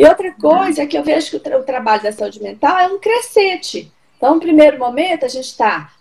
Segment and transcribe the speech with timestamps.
[0.00, 2.78] E outra coisa é que eu vejo que o, tra o trabalho da saúde mental
[2.78, 3.92] é um crescente.
[4.16, 5.92] Então, no primeiro momento, a gente está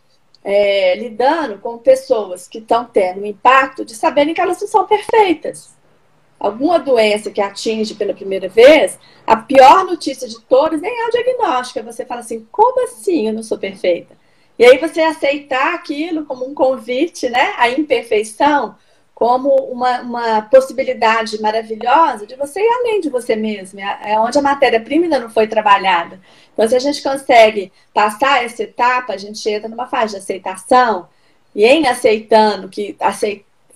[0.41, 4.87] é, lidando com pessoas que estão tendo o impacto de saberem que elas não são
[4.87, 5.75] perfeitas.
[6.39, 8.97] Alguma doença que atinge pela primeira vez,
[9.27, 11.83] a pior notícia de todas nem é o diagnóstico.
[11.83, 14.15] Você fala assim: como assim eu não sou perfeita?
[14.57, 17.53] E aí você aceitar aquilo como um convite, né?
[17.57, 18.77] A imperfeição
[19.19, 24.39] como uma, uma possibilidade maravilhosa de você ir além de você mesmo, é, é onde
[24.39, 26.21] a matéria-prima ainda não foi trabalhada.
[26.53, 31.09] Então, se a gente consegue passar essa etapa, a gente entra numa fase de aceitação,
[31.53, 32.95] e em aceitando que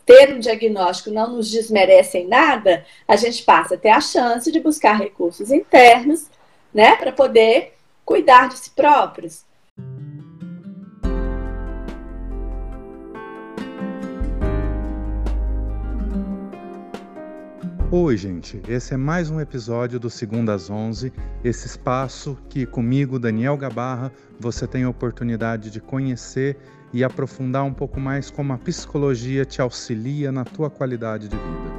[0.06, 4.50] ter um diagnóstico não nos desmerece em nada, a gente passa a ter a chance
[4.50, 6.28] de buscar recursos internos,
[6.74, 7.74] né, para poder
[8.06, 9.44] cuidar de si próprios.
[17.96, 18.60] Oi, gente.
[18.68, 24.12] Esse é mais um episódio do Segunda às 11, esse espaço que comigo, Daniel Gabarra,
[24.40, 26.58] você tem a oportunidade de conhecer
[26.92, 31.74] e aprofundar um pouco mais como a psicologia te auxilia na tua qualidade de vida.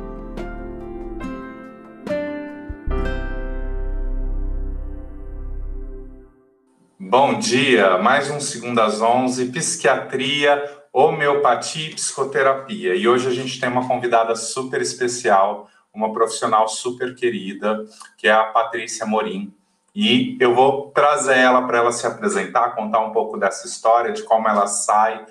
[6.96, 10.62] Bom dia, mais um Segunda às 11, psiquiatria,
[10.92, 12.94] homeopatia e psicoterapia.
[12.94, 17.84] E hoje a gente tem uma convidada super especial, uma profissional super querida,
[18.16, 19.54] que é a Patrícia Morim.
[19.94, 24.24] E eu vou trazer ela para ela se apresentar, contar um pouco dessa história, de
[24.24, 25.24] como ela sai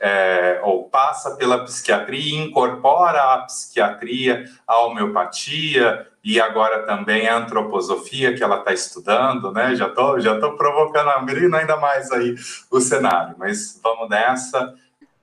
[0.00, 8.34] é, ou passa pela psiquiatria, incorpora a psiquiatria, a homeopatia e agora também a antroposofia
[8.34, 9.74] que ela está estudando, né?
[9.74, 12.34] Já tô, já tô provocando, abrindo ainda mais aí
[12.70, 14.74] o cenário, mas vamos nessa.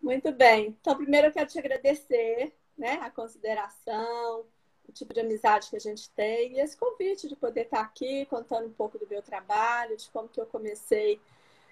[0.01, 0.75] Muito bem.
[0.79, 4.45] Então, primeiro eu quero te agradecer, né, a consideração,
[4.87, 8.25] o tipo de amizade que a gente tem e esse convite de poder estar aqui
[8.25, 11.19] contando um pouco do meu trabalho, de como que eu comecei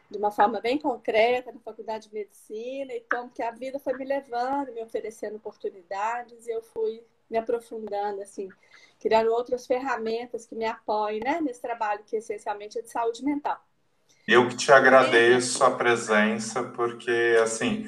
[0.09, 3.93] de uma forma bem concreta na faculdade de medicina e como que a vida foi
[3.97, 8.49] me levando, me oferecendo oportunidades e eu fui me aprofundando, assim,
[8.99, 13.59] criando outras ferramentas que me apoiem né, nesse trabalho que essencialmente é de saúde mental.
[14.27, 17.87] Eu que te agradeço a presença, porque, assim,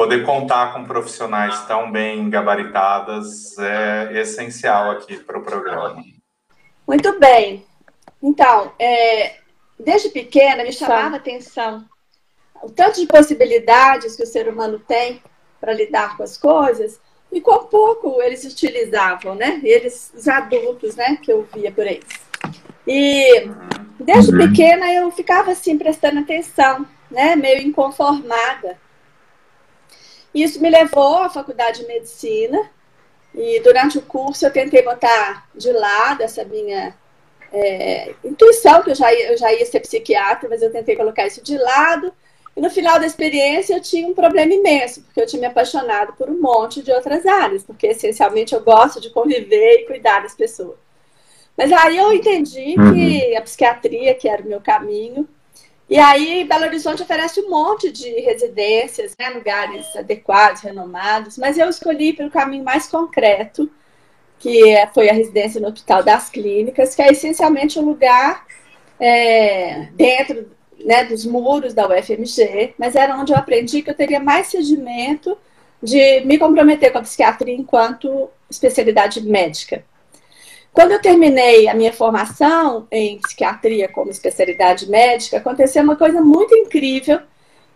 [0.00, 6.02] poder contar com profissionais tão bem gabaritadas é essencial aqui para o programa.
[6.88, 7.66] Muito bem.
[8.22, 9.34] Então, é,
[9.78, 11.84] desde pequena me chamava a atenção
[12.62, 15.22] o tanto de possibilidades que o ser humano tem
[15.60, 16.98] para lidar com as coisas
[17.30, 19.60] e quão pouco eles utilizavam, né?
[19.62, 21.18] Eles, os adultos, né?
[21.22, 22.00] Que eu via por aí.
[22.86, 23.50] E
[23.98, 24.48] desde uhum.
[24.48, 27.36] pequena eu ficava assim prestando atenção, né?
[27.36, 28.78] Meio inconformada
[30.34, 32.70] isso me levou à faculdade de medicina
[33.34, 36.94] e durante o curso eu tentei botar de lado essa minha
[37.52, 41.26] é, intuição, que eu já, ia, eu já ia ser psiquiatra, mas eu tentei colocar
[41.26, 42.12] isso de lado.
[42.56, 46.12] E no final da experiência eu tinha um problema imenso, porque eu tinha me apaixonado
[46.14, 50.34] por um monte de outras áreas, porque essencialmente eu gosto de conviver e cuidar das
[50.34, 50.76] pessoas.
[51.56, 52.94] Mas aí eu entendi uhum.
[52.94, 55.28] que a psiquiatria, que era o meu caminho,
[55.90, 61.68] e aí, Belo Horizonte oferece um monte de residências, né, lugares adequados, renomados, mas eu
[61.68, 63.68] escolhi pelo caminho mais concreto,
[64.38, 68.46] que é, foi a residência no Hospital das Clínicas, que é essencialmente um lugar
[69.00, 70.50] é, dentro
[70.84, 75.36] né, dos muros da UFMG, mas era onde eu aprendi que eu teria mais sedimento
[75.82, 79.84] de me comprometer com a psiquiatria enquanto especialidade médica.
[80.72, 86.54] Quando eu terminei a minha formação em psiquiatria como especialidade médica, aconteceu uma coisa muito
[86.54, 87.20] incrível,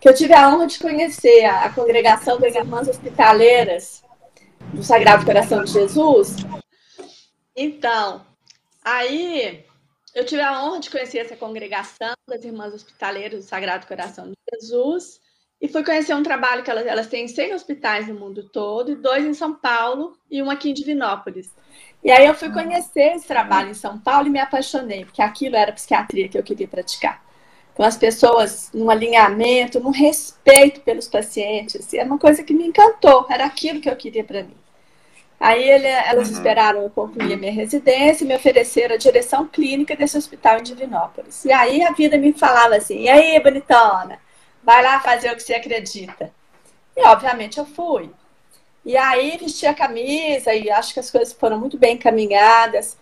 [0.00, 4.03] que eu tive a honra de conhecer a, congregação das Irmãs Hospitaleiras
[4.72, 6.37] do Sagrado Coração de Jesus.
[7.56, 8.25] Então,
[8.84, 9.65] aí
[10.15, 14.37] eu tive a honra de conhecer essa congregação das Irmãs Hospitaleiras do Sagrado Coração de
[14.53, 15.21] Jesus
[15.61, 19.25] e fui conhecer um trabalho que elas, elas têm 100 hospitais no mundo todo, dois
[19.25, 21.50] em São Paulo e um aqui em Divinópolis.
[22.04, 25.56] E aí eu fui conhecer esse trabalho em São Paulo e me apaixonei, porque aquilo
[25.56, 27.25] era psiquiatria que eu queria praticar.
[27.75, 31.93] Com as pessoas num alinhamento, num respeito pelos pacientes.
[31.93, 34.55] E é uma coisa que me encantou, era aquilo que eu queria para mim.
[35.40, 36.34] Aí ele, elas uhum.
[36.34, 40.62] esperaram eu concluir a minha residência e me ofereceram a direção clínica desse hospital em
[40.62, 41.44] Divinópolis.
[41.44, 44.19] E aí a vida me falava assim: e aí, bonitona,
[44.62, 46.31] vai lá fazer o que você acredita.
[46.96, 48.11] E obviamente eu fui.
[48.84, 52.96] E aí vesti a camisa e acho que as coisas foram muito bem encaminhadas.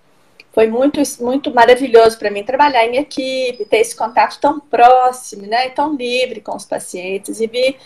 [0.53, 5.69] Foi muito, muito maravilhoso para mim trabalhar em equipe, ter esse contato tão próximo, né,
[5.69, 7.77] e tão livre com os pacientes e vi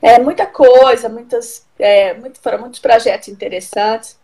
[0.00, 4.18] é, muita coisa, muitas, é, muito, foram muitos projetos interessantes.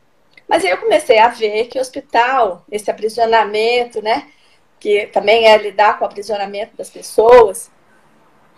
[0.49, 4.27] Mas aí eu comecei a ver que o hospital, esse aprisionamento, né,
[4.81, 7.71] que também é lidar com o aprisionamento das pessoas,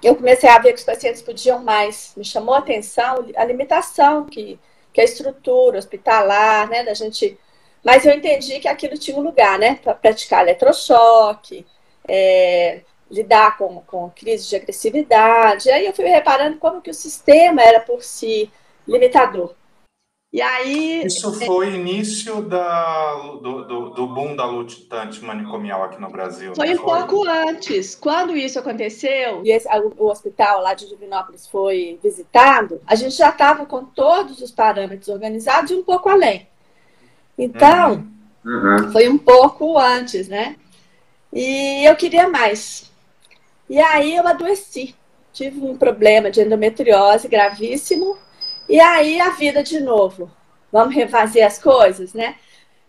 [0.07, 2.13] eu comecei a ver que os pacientes podiam mais.
[2.17, 4.59] Me chamou a atenção a limitação que,
[4.93, 7.39] que a estrutura hospitalar, né, da gente.
[7.85, 11.67] Mas eu entendi que aquilo tinha um lugar, né, para praticar eletrochoque,
[12.09, 12.81] é,
[13.11, 15.71] lidar com, com crise de agressividade.
[15.71, 18.51] Aí eu fui reparando como que o sistema era por si
[18.87, 19.55] limitador.
[20.35, 21.07] E aí.
[21.07, 26.57] Isso foi início da, do, do, do boom da luta antimanicomial aqui no Brasil.
[26.57, 26.85] Foi um foi?
[26.85, 27.95] pouco antes.
[27.95, 33.29] Quando isso aconteceu, e esse, o hospital lá de Divinópolis foi visitado, a gente já
[33.29, 36.49] estava com todos os parâmetros organizados e um pouco além.
[37.39, 38.05] Então,
[38.45, 38.87] uhum.
[38.87, 38.91] Uhum.
[38.91, 40.57] foi um pouco antes, né?
[41.33, 42.91] E eu queria mais.
[43.71, 44.97] E aí eu adoeci.
[45.33, 48.19] Tive um problema de endometriose gravíssimo
[48.69, 50.31] e aí a vida de novo.
[50.73, 52.37] Vamos refazer as coisas, né?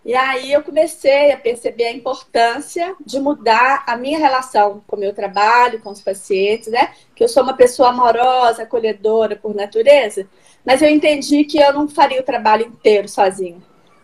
[0.04, 5.00] E aí eu comecei a perceber a importância de mudar a minha relação com o
[5.00, 6.94] meu trabalho, com os pacientes, né?
[7.16, 10.28] Que eu sou uma pessoa amorosa, acolhedora por natureza,
[10.64, 13.58] mas eu entendi que eu não faria o trabalho inteiro sozinha.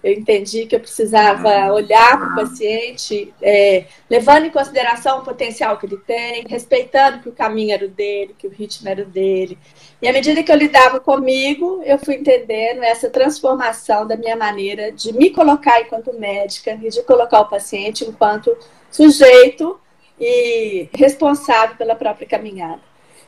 [0.03, 5.77] Eu entendi que eu precisava olhar para o paciente, é, levando em consideração o potencial
[5.77, 9.06] que ele tem, respeitando que o caminho era o dele, que o ritmo era o
[9.06, 9.59] dele.
[10.01, 14.92] E à medida que eu lidava comigo, eu fui entendendo essa transformação da minha maneira
[14.92, 18.57] de me colocar enquanto médica e de colocar o paciente enquanto
[18.89, 19.80] sujeito
[20.19, 22.81] e responsável pela própria caminhada.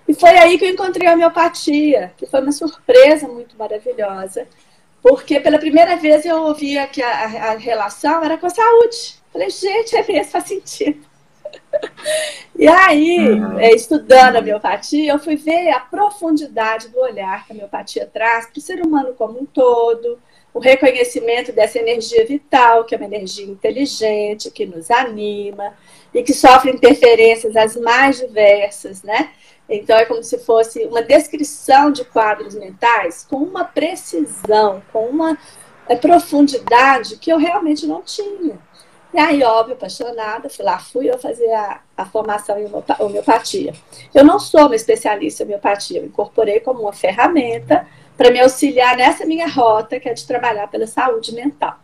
[0.07, 4.47] E foi aí que eu encontrei a homeopatia, que foi uma surpresa muito maravilhosa
[5.03, 9.15] porque pela primeira vez eu ouvia que a, a relação era com a saúde.
[9.33, 11.05] Falei, gente, é mesmo, faz sentido.
[12.55, 13.59] E aí, uhum.
[13.59, 18.45] é, estudando a miopatia, eu fui ver a profundidade do olhar que a miopatia traz
[18.45, 20.19] para o ser humano como um todo,
[20.53, 25.73] o reconhecimento dessa energia vital, que é uma energia inteligente, que nos anima
[26.13, 29.31] e que sofre interferências as mais diversas, né?
[29.67, 35.37] Então, é como se fosse uma descrição de quadros mentais com uma precisão, com uma
[35.87, 38.57] é, profundidade que eu realmente não tinha.
[39.13, 42.67] E aí, óbvio, apaixonada, fui lá, fui eu fazer a, a formação em
[42.99, 43.73] homeopatia.
[44.13, 47.87] Eu não sou uma especialista em homeopatia, eu incorporei como uma ferramenta
[48.17, 51.77] para me auxiliar nessa minha rota, que é de trabalhar pela saúde mental.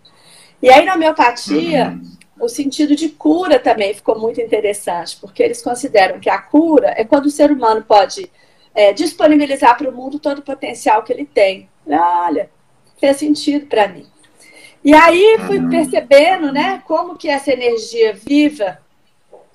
[0.62, 5.62] E aí, na homeopatia, uhum o sentido de cura também ficou muito interessante, porque eles
[5.62, 8.32] consideram que a cura é quando o ser humano pode
[8.74, 11.70] é, disponibilizar para o mundo todo o potencial que ele tem.
[11.88, 12.50] Olha,
[13.00, 14.08] fez sentido para mim.
[14.84, 15.70] E aí fui uhum.
[15.70, 18.80] percebendo, né, como que essa energia viva,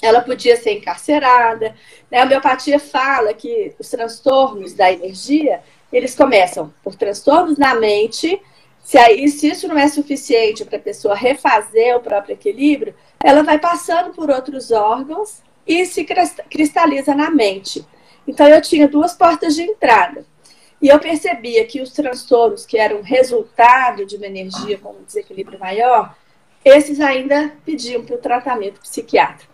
[0.02, 1.75] ela podia ser encarcerada.
[2.10, 2.19] Né?
[2.20, 5.60] A homeopatia fala que os transtornos da energia,
[5.92, 8.40] eles começam por transtornos na mente,
[8.84, 13.42] se, aí, se isso não é suficiente para a pessoa refazer o próprio equilíbrio, ela
[13.42, 16.06] vai passando por outros órgãos e se
[16.50, 17.84] cristaliza na mente.
[18.28, 20.26] Então, eu tinha duas portas de entrada.
[20.82, 25.58] E eu percebia que os transtornos que eram resultado de uma energia com um desequilíbrio
[25.58, 26.14] maior,
[26.62, 29.53] esses ainda pediam para o tratamento psiquiátrico.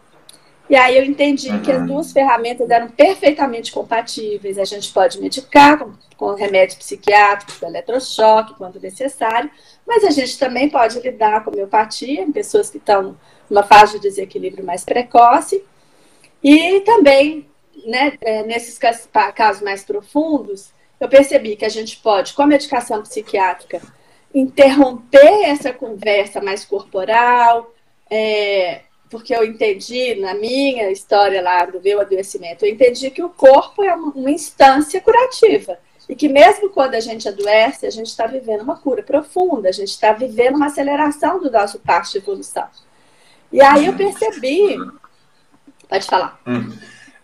[0.71, 1.61] E aí eu entendi uhum.
[1.63, 4.57] que as duas ferramentas eram perfeitamente compatíveis.
[4.57, 9.51] A gente pode medicar com, com remédios psiquiátricos, eletrochoque, quando necessário,
[9.85, 13.19] mas a gente também pode lidar com homeopatia em pessoas que estão
[13.51, 15.65] numa fase de desequilíbrio mais precoce.
[16.41, 17.49] E também,
[17.85, 23.03] né, é, nesses casos mais profundos, eu percebi que a gente pode, com a medicação
[23.03, 23.83] psiquiátrica,
[24.33, 27.75] interromper essa conversa mais corporal,
[28.09, 33.29] é, porque eu entendi na minha história lá do meu adoecimento, eu entendi que o
[33.29, 35.77] corpo é uma, instância curativa.
[36.09, 39.73] E que mesmo quando a gente adoece, a gente está vivendo uma cura profunda, a
[39.73, 42.67] gente está vivendo uma aceleração do nosso passo de evolução.
[43.53, 44.77] E aí eu percebi.
[45.89, 46.41] Pode falar.
[46.47, 46.73] Hum.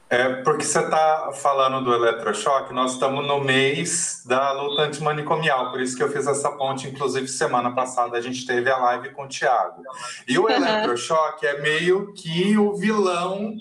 [0.08, 5.80] É porque você está falando do eletrochoque, nós estamos no mês da luta antimanicomial, por
[5.80, 9.24] isso que eu fiz essa ponte, inclusive semana passada a gente teve a live com
[9.24, 9.82] o Thiago.
[10.28, 10.50] E o uhum.
[10.50, 13.52] eletrochoque é meio que o vilão,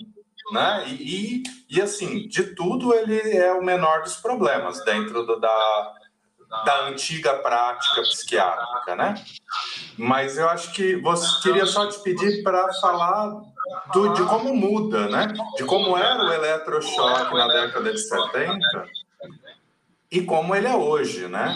[0.52, 0.84] né?
[0.86, 5.94] E, e, assim, de tudo ele é o menor dos problemas dentro do, da,
[6.64, 9.14] da antiga prática psiquiátrica, né?
[9.98, 13.32] Mas eu acho que você queria só te pedir para falar
[13.92, 15.28] do, de como muda, né?
[15.56, 18.58] De como era o eletrochoque na década de 70
[20.10, 21.54] e como ele é hoje, né?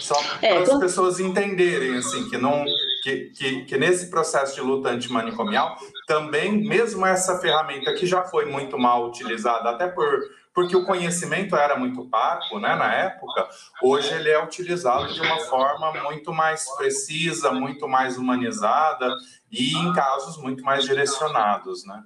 [0.00, 2.64] Só é, para as pessoas entenderem, assim, que não
[3.02, 5.76] que, que, que nesse processo de luta antimanicomial,
[6.06, 10.20] também, mesmo essa ferramenta que já foi muito mal utilizada, até por
[10.54, 13.46] porque o conhecimento era muito parco, né, na época,
[13.82, 19.06] hoje ele é utilizado de uma forma muito mais precisa, muito mais humanizada
[19.52, 22.02] e em casos muito mais direcionados, né?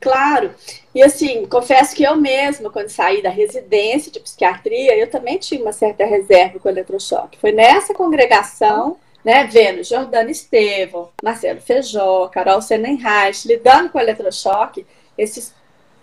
[0.00, 0.52] Claro.
[0.92, 5.60] E assim, confesso que eu mesma, quando saí da residência de psiquiatria, eu também tinha
[5.62, 7.38] uma certa reserva com o eletrochoque.
[7.38, 14.86] Foi nessa congregação, né, vendo Jordana Estevam, Marcelo Feijó, Carol Senenreich, lidando com o eletrochoque,
[15.18, 15.52] esses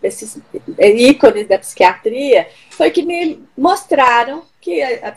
[0.03, 0.37] esses
[0.77, 5.13] ícones da psiquiatria, foi que me mostraram que a,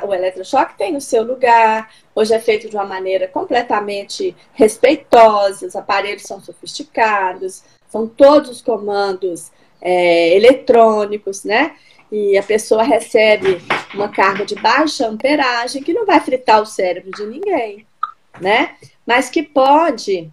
[0.00, 5.66] a, o eletrochoque tem o seu lugar, hoje é feito de uma maneira completamente respeitosa,
[5.66, 11.76] os aparelhos são sofisticados, são todos os comandos é, eletrônicos, né?
[12.10, 13.60] E a pessoa recebe
[13.94, 17.86] uma carga de baixa amperagem que não vai fritar o cérebro de ninguém,
[18.40, 18.74] né?
[19.06, 20.30] Mas que pode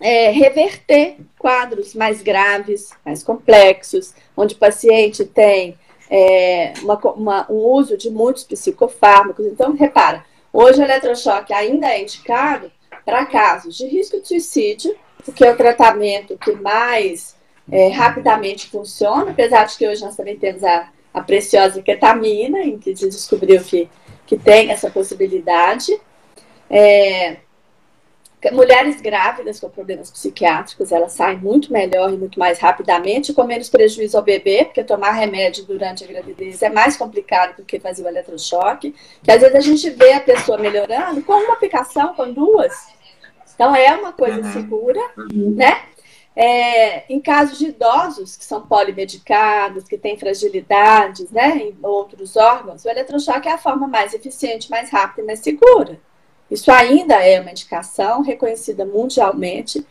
[0.00, 5.78] é, reverter quadros mais graves, mais complexos, onde o paciente tem
[6.10, 9.46] é, uma, uma, um uso de muitos psicofármacos.
[9.46, 12.70] Então, repara, hoje o eletrochoque ainda é indicado
[13.04, 14.94] para casos de risco de suicídio,
[15.24, 17.34] porque é o tratamento que mais
[17.70, 22.78] é, rapidamente funciona, apesar de que hoje nós também temos a, a preciosa ketamina, em
[22.78, 23.88] que se descobriu que,
[24.26, 25.92] que tem essa possibilidade.
[26.68, 27.36] É,
[28.50, 33.68] Mulheres grávidas com problemas psiquiátricos, elas saem muito melhor e muito mais rapidamente, com menos
[33.68, 38.02] prejuízo ao bebê, porque tomar remédio durante a gravidez é mais complicado do que fazer
[38.02, 38.96] o eletrochoque.
[39.22, 42.88] Que às vezes a gente vê a pessoa melhorando com uma aplicação, com duas.
[43.54, 44.52] Então é uma coisa uhum.
[44.52, 45.54] segura, uhum.
[45.54, 45.82] né?
[46.34, 52.84] É, em casos de idosos que são polimedicados, que têm fragilidades né, em outros órgãos,
[52.84, 56.00] o eletrochoque é a forma mais eficiente, mais rápida e mais segura.
[56.50, 59.86] Isso ainda é uma indicação reconhecida mundialmente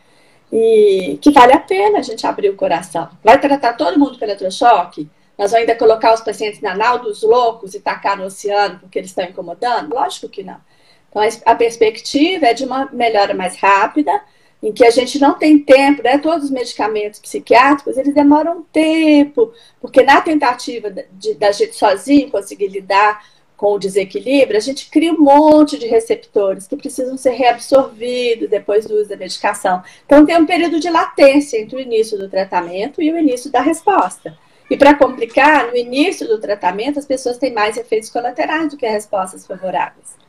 [0.51, 3.09] e que vale a pena a gente abrir o coração.
[3.23, 5.09] Vai tratar todo mundo com eletrochoque?
[5.37, 8.99] Nós vamos ainda colocar os pacientes na nau dos loucos e tacar no oceano porque
[8.99, 9.93] eles estão incomodando?
[9.93, 10.57] Lógico que não.
[11.09, 14.21] Então, a perspectiva é de uma melhora mais rápida,
[14.61, 16.17] em que a gente não tem tempo, né?
[16.17, 22.67] Todos os medicamentos psiquiátricos, eles demoram tempo, porque na tentativa de, da gente sozinho conseguir
[22.67, 23.23] lidar
[23.57, 28.87] com o desequilíbrio, a gente cria um monte de receptores que precisam ser reabsorvidos depois
[28.87, 29.83] do uso da medicação.
[30.03, 33.61] Então, tem um período de latência entre o início do tratamento e o início da
[33.61, 34.35] resposta.
[34.67, 38.87] E para complicar, no início do tratamento, as pessoas têm mais efeitos colaterais do que
[38.87, 40.20] respostas favoráveis.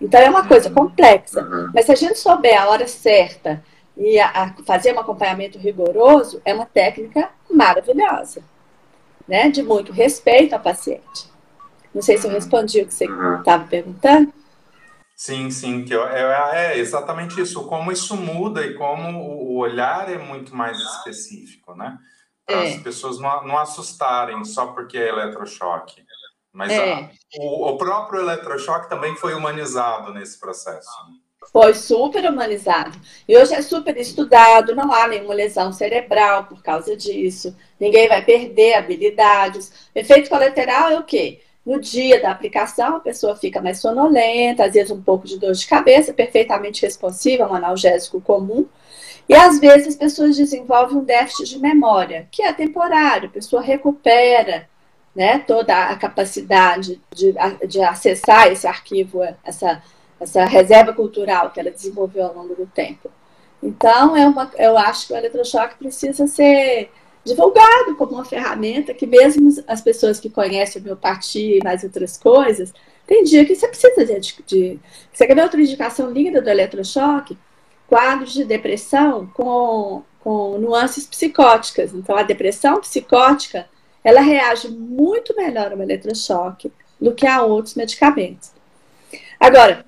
[0.00, 1.42] Então, é uma coisa complexa.
[1.74, 3.62] Mas se a gente souber a hora certa
[3.96, 8.42] e a, a fazer um acompanhamento rigoroso, é uma técnica maravilhosa,
[9.26, 9.50] né?
[9.50, 11.28] De muito respeito ao paciente.
[11.92, 13.06] Não sei se eu respondi o que você
[13.38, 14.32] estava perguntando.
[15.16, 17.64] Sim, sim, que é, é, exatamente isso.
[17.64, 21.98] Como isso muda e como o olhar é muito mais específico, né?
[22.46, 22.68] Para é.
[22.68, 26.04] as pessoas não, não assustarem só porque é eletrochoque.
[26.58, 26.92] Mas é.
[26.92, 30.90] a, o, o, próprio eletrochoque também foi humanizado nesse processo.
[31.52, 32.98] Foi super humanizado.
[33.28, 37.56] E hoje é super estudado, não há nenhuma lesão cerebral por causa disso.
[37.78, 39.72] Ninguém vai perder habilidades.
[39.94, 41.40] Efeito colateral é o quê?
[41.64, 45.52] No dia da aplicação, a pessoa fica mais sonolenta, às vezes um pouco de dor
[45.52, 48.66] de cabeça, perfeitamente responsiva, um analgésico comum.
[49.28, 53.62] E às vezes as pessoas desenvolvem um déficit de memória, que é temporário, a pessoa
[53.62, 54.68] recupera
[55.18, 57.34] né, toda a capacidade de,
[57.66, 59.82] de acessar esse arquivo, essa,
[60.20, 63.10] essa reserva cultural que ela desenvolveu ao longo do tempo.
[63.60, 66.92] Então, é uma, eu acho que o eletrochoque precisa ser
[67.24, 72.72] divulgado como uma ferramenta que mesmo as pessoas que conhecem homeopatia e mais outras coisas,
[73.04, 74.78] tem dia que você precisa de, de
[75.12, 77.36] você quer ver outra indicação linda do eletrochoque?
[77.88, 81.92] Quadros de depressão com, com nuances psicóticas.
[81.92, 83.66] Então, a depressão psicótica,
[84.08, 88.50] ela reage muito melhor ao eletrochoque do que a outros medicamentos.
[89.38, 89.84] Agora,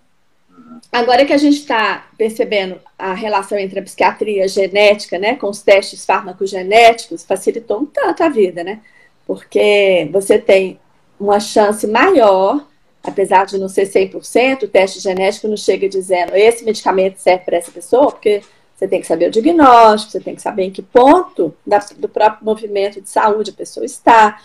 [0.92, 5.62] Agora que a gente está percebendo a relação entre a psiquiatria genética, né, com os
[5.62, 8.80] testes farmacogenéticos, facilitou um tanto a vida, né?
[9.24, 10.80] Porque você tem
[11.18, 12.66] uma chance maior,
[13.04, 17.58] apesar de não ser 100%, o teste genético não chega dizendo esse medicamento serve para
[17.58, 18.42] essa pessoa, porque
[18.80, 22.08] você tem que saber o diagnóstico, você tem que saber em que ponto da, do
[22.08, 24.40] próprio movimento de saúde a pessoa está.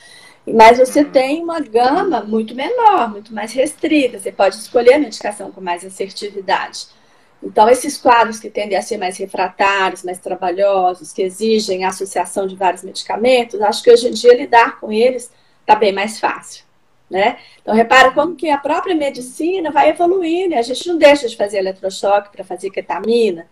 [0.46, 1.10] Mas você uhum.
[1.10, 4.20] tem uma gama muito menor, muito mais restrita.
[4.20, 6.88] Você pode escolher a medicação com mais assertividade.
[7.42, 12.46] Então, esses quadros que tendem a ser mais refratários, mais trabalhosos, que exigem a associação
[12.46, 16.66] de vários medicamentos, acho que hoje em dia lidar com eles está bem mais fácil.
[17.10, 17.38] né?
[17.62, 20.56] Então, repara como que a própria medicina vai evoluindo.
[20.56, 23.48] A gente não deixa de fazer eletrochoque para fazer ketamina,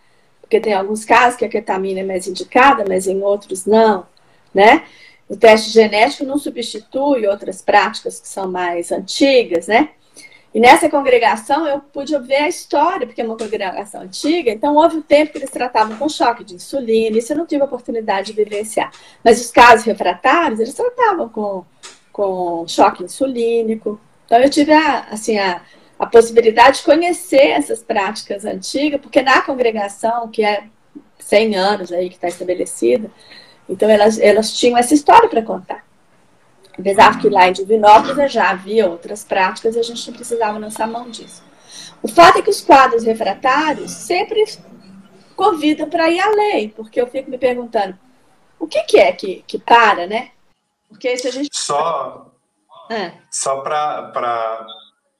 [0.53, 4.05] porque tem alguns casos que a ketamina é mais indicada, mas em outros não,
[4.53, 4.83] né?
[5.27, 9.89] O teste genético não substitui outras práticas que são mais antigas, né?
[10.53, 14.97] E nessa congregação eu pude ver a história, porque é uma congregação antiga, então houve
[14.97, 18.27] um tempo que eles tratavam com choque de insulina, isso eu não tive a oportunidade
[18.27, 18.91] de vivenciar.
[19.23, 21.65] Mas os casos refratários, eles tratavam com,
[22.11, 23.99] com choque insulínico.
[24.27, 25.63] Então eu tive a, assim, a,
[25.97, 30.65] a possibilidade de conhecer essas práticas antigas, porque na congregação, que é
[31.19, 33.09] 100 anos aí que está estabelecida,
[33.69, 35.85] então elas, elas tinham essa história para contar.
[36.77, 40.87] Apesar que lá em Divinópolis já havia outras práticas e a gente não precisava lançar
[40.87, 41.43] mão disso.
[42.01, 44.43] O fato é que os quadros refratários sempre
[45.35, 47.97] convidam para ir além, porque eu fico me perguntando
[48.59, 50.31] o que, que é que, que para, né?
[50.89, 51.49] Porque se a gente.
[51.51, 52.31] Só,
[52.89, 53.13] é.
[53.29, 54.65] só para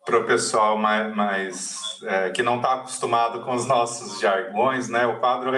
[0.06, 5.06] para o pessoal mais, mais é, que não está acostumado com os nossos jargões, né?
[5.06, 5.52] O quadro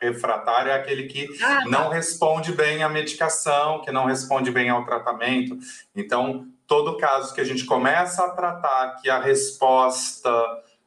[0.00, 1.64] refratário é aquele que ah, tá.
[1.66, 5.58] não responde bem à medicação, que não responde bem ao tratamento.
[5.94, 10.30] Então, todo caso que a gente começa a tratar que a resposta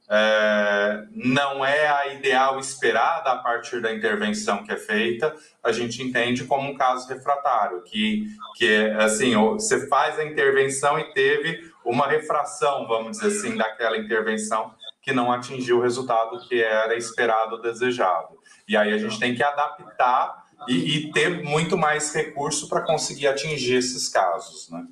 [0.10, 6.02] é, não é a ideal esperada a partir da intervenção que é feita, a gente
[6.02, 11.75] entende como um caso refratário, que, que é assim, você faz a intervenção e teve
[11.86, 17.62] uma refração, vamos dizer assim, daquela intervenção que não atingiu o resultado que era esperado,
[17.62, 18.40] desejado.
[18.68, 23.28] E aí a gente tem que adaptar e, e ter muito mais recurso para conseguir
[23.28, 24.84] atingir esses casos, né?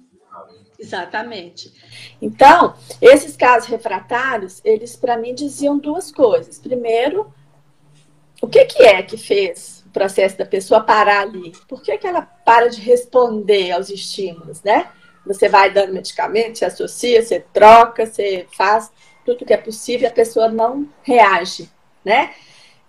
[0.77, 1.73] Exatamente.
[2.21, 6.59] Então, esses casos refratários, eles para mim diziam duas coisas.
[6.59, 7.33] Primeiro,
[8.41, 11.53] o que, que é que fez o processo da pessoa parar ali?
[11.67, 14.91] Por que, que ela para de responder aos estímulos, né?
[15.25, 18.91] Você vai dando medicamento, se associa, você troca, você faz
[19.25, 21.69] tudo que é possível, a pessoa não reage,
[22.03, 22.33] né?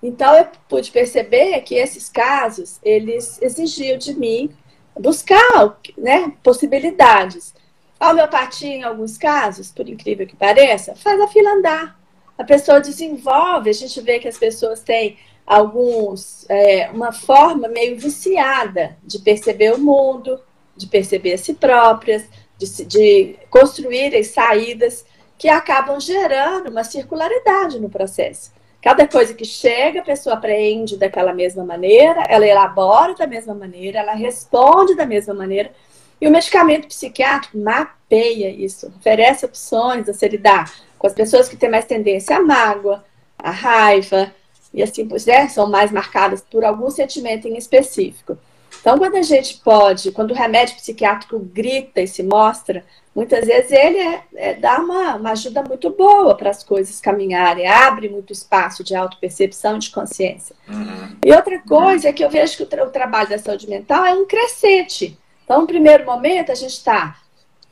[0.02, 4.54] Então eu pude perceber que esses casos, eles exigiam de mim
[4.98, 7.54] buscar né, possibilidades.
[7.98, 11.98] A homeopatia, em alguns casos, por incrível que pareça, faz a fila andar.
[12.36, 17.98] A pessoa desenvolve, a gente vê que as pessoas têm alguns, é, uma forma meio
[17.98, 20.40] viciada de perceber o mundo,
[20.76, 22.24] de perceber a si próprias,
[22.58, 25.04] de, de construírem saídas
[25.38, 28.52] que acabam gerando uma circularidade no processo.
[28.80, 34.00] Cada coisa que chega, a pessoa aprende daquela mesma maneira, ela elabora da mesma maneira,
[34.00, 35.72] ela responde da mesma maneira.
[36.20, 41.56] E o medicamento psiquiátrico mapeia isso, oferece opções a se lidar com as pessoas que
[41.56, 43.04] têm mais tendência à mágoa,
[43.38, 44.32] à raiva,
[44.72, 48.36] e assim, pois é, são mais marcadas por algum sentimento em específico.
[48.84, 53.72] Então, quando a gente pode, quando o remédio psiquiátrico grita e se mostra, muitas vezes
[53.72, 58.30] ele é, é, dá uma, uma ajuda muito boa para as coisas caminharem, abre muito
[58.30, 60.54] espaço de autopercepção e de consciência.
[60.68, 61.16] Uhum.
[61.24, 64.04] E outra coisa é que eu vejo que o, tra o, trabalho da saúde mental
[64.04, 65.18] é um crescente.
[65.46, 67.16] Então, no primeiro momento, a gente está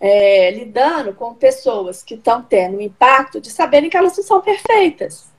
[0.01, 4.41] é, lidando com pessoas que estão tendo o impacto de saberem que elas não são
[4.41, 5.31] perfeitas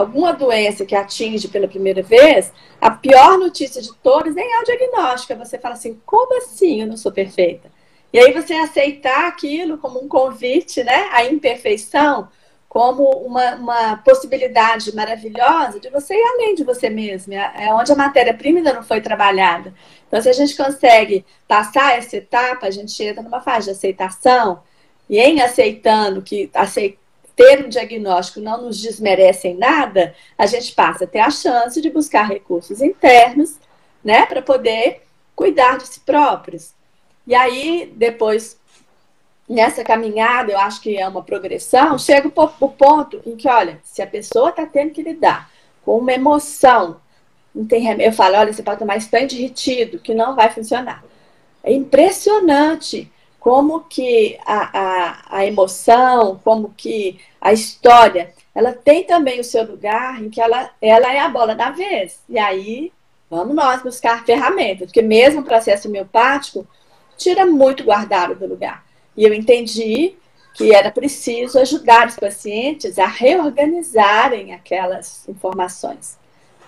[0.00, 4.64] alguma doença que atinge pela primeira vez, a pior notícia de todas nem é o
[4.64, 5.34] diagnóstico.
[5.36, 7.70] Você fala assim, como assim eu não sou perfeita?
[8.12, 11.08] E aí você aceitar aquilo como um convite, né?
[11.12, 12.28] A imperfeição
[12.68, 17.32] como uma, uma possibilidade maravilhosa de você ir além de você mesmo.
[17.32, 19.74] É, é onde a matéria-prima ainda não foi trabalhada.
[20.06, 24.62] Então, se a gente consegue passar essa etapa, a gente entra numa fase de aceitação,
[25.08, 26.96] e em aceitando que aceit,
[27.40, 31.80] ter um diagnóstico não nos desmerece em nada, a gente passa a ter a chance
[31.80, 33.58] de buscar recursos internos,
[34.04, 36.74] né, para poder cuidar de si próprios.
[37.26, 38.58] E aí, depois,
[39.48, 44.02] nessa caminhada, eu acho que é uma progressão, chega o ponto em que, olha, se
[44.02, 45.50] a pessoa está tendo que lidar
[45.82, 47.00] com uma emoção,
[47.54, 51.02] não tem remédio, eu falo, olha, você pode tomar stand retido, que não vai funcionar.
[51.64, 59.40] É impressionante como que a, a, a emoção, como que a história, ela tem também
[59.40, 62.20] o seu lugar em que ela, ela é a bola da vez.
[62.28, 62.92] E aí,
[63.30, 66.66] vamos nós buscar ferramentas, porque mesmo o processo homeopático
[67.16, 68.84] tira muito guardado do lugar.
[69.16, 70.14] E eu entendi
[70.54, 76.18] que era preciso ajudar os pacientes a reorganizarem aquelas informações.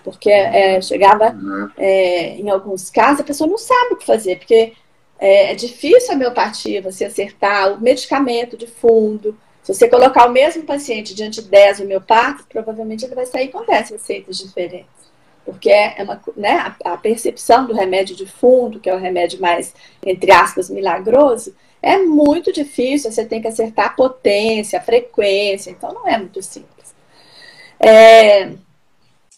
[0.03, 1.35] Porque é, chegava,
[1.77, 4.73] é, em alguns casos, a pessoa não sabe o que fazer, porque
[5.19, 9.37] é, é difícil a homeopatia você acertar o medicamento de fundo.
[9.63, 13.65] Se você colocar o mesmo paciente diante de 10 homeopatas, provavelmente ele vai sair com
[13.65, 14.91] 10 receitas diferentes.
[15.45, 19.39] Porque é uma, né, a, a percepção do remédio de fundo, que é o remédio
[19.39, 19.73] mais,
[20.05, 25.93] entre aspas, milagroso, É muito difícil, você tem que acertar a potência, a frequência, então
[25.93, 26.93] não é muito simples.
[27.79, 28.47] É,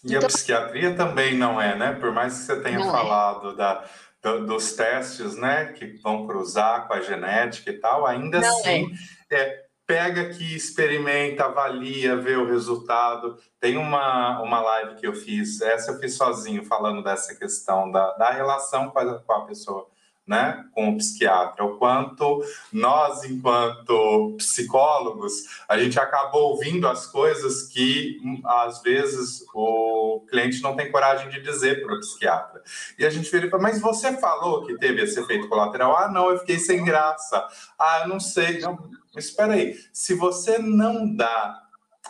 [0.06, 0.20] e então...
[0.20, 1.92] a psiquiatria também não é, né?
[1.92, 2.92] Por mais que você tenha não é.
[2.92, 3.56] falado é.
[3.56, 3.84] da,
[4.22, 8.88] do, dos testes, né, que vão cruzar com a genética e tal, ainda não assim,
[9.30, 9.36] é.
[9.36, 13.38] é pega aqui, experimenta, avalia, vê o resultado.
[13.60, 18.12] Tem uma, uma live que eu fiz, essa eu fiz sozinho, falando dessa questão da,
[18.14, 19.86] da relação com a, com a pessoa
[20.26, 25.32] né, com o psiquiatra, o quanto nós, enquanto psicólogos,
[25.68, 31.40] a gente acaba ouvindo as coisas que às vezes o cliente não tem coragem de
[31.40, 32.60] dizer para o psiquiatra.
[32.98, 35.96] E a gente vira mas você falou que teve esse efeito colateral?
[35.96, 37.46] Ah, não, eu fiquei sem graça.
[37.78, 38.58] Ah, eu não sei.
[38.58, 38.76] Não,
[39.16, 41.62] espera aí, se você não dá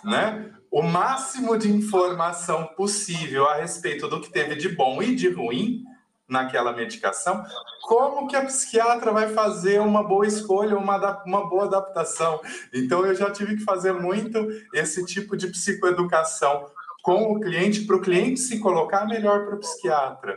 [0.05, 5.29] né, o máximo de informação possível a respeito do que teve de bom e de
[5.29, 5.85] ruim,
[6.29, 7.45] naquela medicação,
[7.83, 12.41] como que a psiquiatra vai fazer uma boa escolha, uma, uma boa adaptação?
[12.75, 16.67] Então, eu já tive que fazer muito esse tipo de psicoeducação
[17.03, 20.37] com o cliente, para o cliente se colocar melhor para o psiquiatra.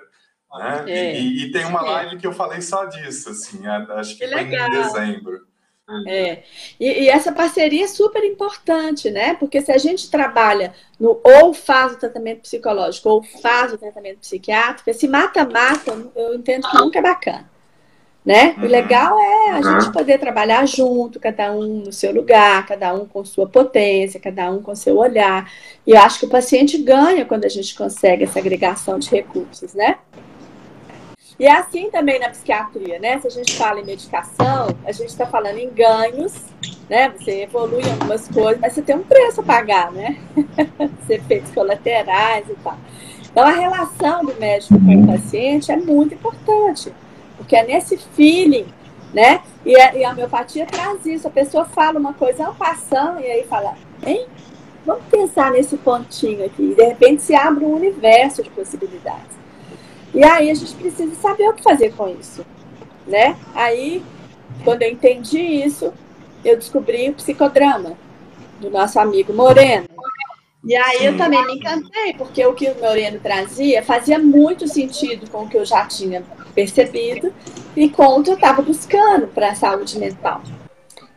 [0.53, 0.83] Né?
[0.87, 4.31] É, e, e, tem uma live que eu falei só disso, assim, acho que, que
[4.31, 4.67] foi legal.
[4.67, 5.48] em dezembro.
[6.07, 6.43] É.
[6.79, 9.33] E, e, essa parceria é super importante, né?
[9.33, 14.19] Porque se a gente trabalha no ou faz o tratamento psicológico ou faz o tratamento
[14.19, 17.49] psiquiátrico, esse mata-mata, eu entendo que nunca é bacana.
[18.23, 18.53] Né?
[18.57, 18.67] O uhum.
[18.67, 19.81] legal é a uhum.
[19.81, 24.51] gente poder trabalhar junto, cada um no seu lugar, cada um com sua potência, cada
[24.51, 25.51] um com seu olhar.
[25.87, 29.73] E eu acho que o paciente ganha quando a gente consegue essa agregação de recursos,
[29.73, 29.97] né?
[31.39, 33.17] E é assim também na psiquiatria, né?
[33.19, 36.33] Se a gente fala em medicação, a gente está falando em ganhos,
[36.89, 37.13] né?
[37.17, 40.17] Você evolui em algumas coisas, mas você tem um preço a pagar, né?
[41.09, 42.77] efeitos colaterais e tal.
[43.31, 46.91] Então, a relação do médico com o paciente é muito importante,
[47.37, 48.65] porque é nesse feeling,
[49.13, 49.41] né?
[49.65, 51.25] E a, e a homeopatia traz isso.
[51.25, 53.75] A pessoa fala uma coisa, passando, e aí fala,
[54.05, 54.27] hein?
[54.85, 56.63] Vamos pensar nesse pontinho aqui.
[56.63, 59.38] E de repente se abre um universo de possibilidades.
[60.13, 62.45] E aí a gente precisa saber o que fazer com isso,
[63.05, 63.37] né?
[63.53, 64.03] Aí,
[64.63, 65.93] quando eu entendi isso,
[66.43, 67.93] eu descobri o psicodrama
[68.59, 69.87] do nosso amigo Moreno.
[70.63, 75.29] E aí eu também me encantei, porque o que o Moreno trazia fazia muito sentido
[75.29, 77.33] com o que eu já tinha percebido
[77.75, 80.41] e com o que eu estava buscando para a saúde mental.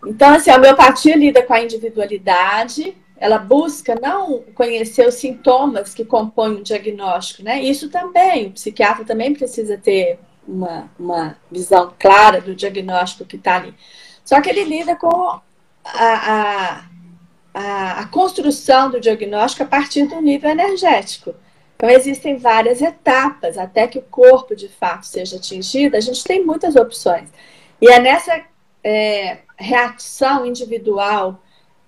[0.06, 6.04] Então, assim, a homeopatia lida com a individualidade, ela busca não conhecer os sintomas que
[6.04, 7.62] compõem o diagnóstico, né?
[7.62, 13.58] Isso também, o psiquiatra também precisa ter uma, uma visão clara do diagnóstico que está
[13.58, 13.76] ali.
[14.24, 15.40] Só que ele lida com a,
[15.84, 16.84] a,
[17.54, 21.32] a, a, construção do diagnóstico a partir do nível energético.
[21.76, 25.96] Então, existem várias etapas até que o corpo, de fato, seja atingido.
[25.96, 27.28] A gente tem muitas opções.
[27.80, 28.42] E é nessa
[28.82, 31.40] é, reação individual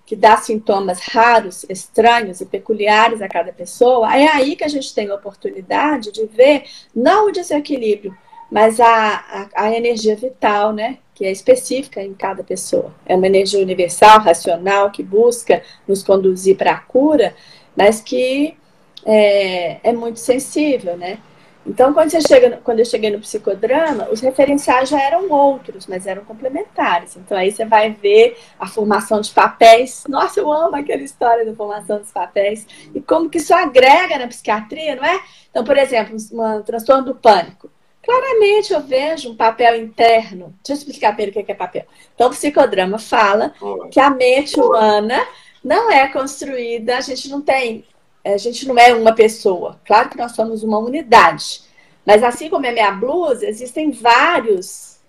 [0.05, 4.93] que dá sintomas raros, estranhos e peculiares a cada pessoa, é aí que a gente
[4.93, 6.65] tem a oportunidade de ver
[6.95, 8.15] não o desequilíbrio,
[8.51, 10.99] mas a, a, a, energia vital, né?
[11.15, 12.93] Que é específica em cada pessoa.
[13.05, 17.35] É uma energia universal, racional, que busca nos conduzir para a cura,
[17.75, 18.55] mas que
[19.03, 21.19] é, é muito sensível, né?
[21.65, 26.05] Então, quando, você chega, quando eu cheguei no psicodrama, os referenciais já eram outros, mas
[26.05, 27.15] eram complementares.
[27.15, 30.03] Então, aí você vai ver a formação de papéis.
[30.07, 32.67] Nossa, eu amo aquela história da formação dos papéis.
[32.93, 35.19] E como que isso agrega na psiquiatria, não é?
[35.49, 37.69] Então, por exemplo, um transtorno do pânico.
[38.03, 40.53] Claramente eu vejo um papel interno.
[40.63, 41.85] Deixa eu explicar primeiro o que é papel.
[42.13, 43.51] Então, o psicodrama fala
[43.89, 45.19] que a mente humana
[45.63, 47.83] não é construída, a gente não tem
[48.33, 49.79] a gente não é uma pessoa.
[49.85, 51.61] Claro que nós somos uma unidade.
[52.05, 54.99] Mas assim como é minha blusa, existem vários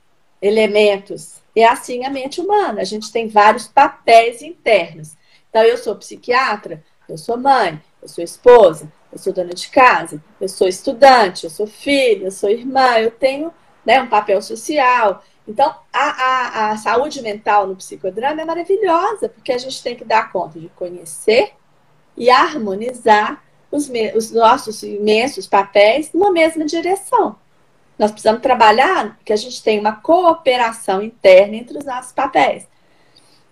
[0.40, 1.36] elementos.
[1.54, 2.80] E é assim a mente humana.
[2.80, 5.16] A gente tem vários papéis internos.
[5.48, 10.22] Então, eu sou psiquiatra, eu sou mãe, eu sou esposa, eu sou dona de casa,
[10.38, 13.52] eu sou estudante, eu sou filha, eu sou irmã, eu tenho
[13.84, 15.24] né, um papel social.
[15.48, 20.04] Então, a, a, a saúde mental no psicodrama é maravilhosa, porque a gente tem que
[20.04, 21.54] dar conta de conhecer
[22.16, 27.36] e harmonizar os, os nossos imensos papéis numa mesma direção.
[27.98, 32.66] Nós precisamos trabalhar que a gente tenha uma cooperação interna entre os nossos papéis.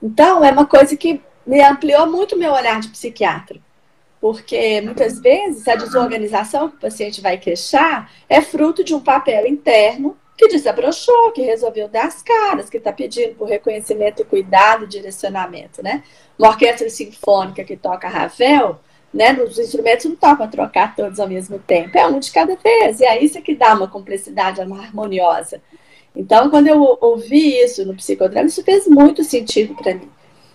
[0.02, 3.58] Então, é uma coisa que me ampliou muito meu olhar de psiquiatra.
[4.20, 9.46] Porque muitas vezes a desorganização que o paciente vai queixar é fruto de um papel
[9.46, 14.88] interno que desabrochou, que resolveu dar as caras, que está pedindo por reconhecimento, cuidado e
[14.88, 16.02] direcionamento, né?
[16.38, 18.80] Uma orquestra sinfônica que toca Ravel,
[19.12, 19.32] né?
[19.34, 23.04] Os instrumentos não tocam trocar todos ao mesmo tempo, é um de cada vez, e
[23.04, 25.62] é isso que dá uma complexidade, harmoniosa.
[26.16, 30.08] Então, quando eu ouvi isso no psicodrama, isso fez muito sentido para mim.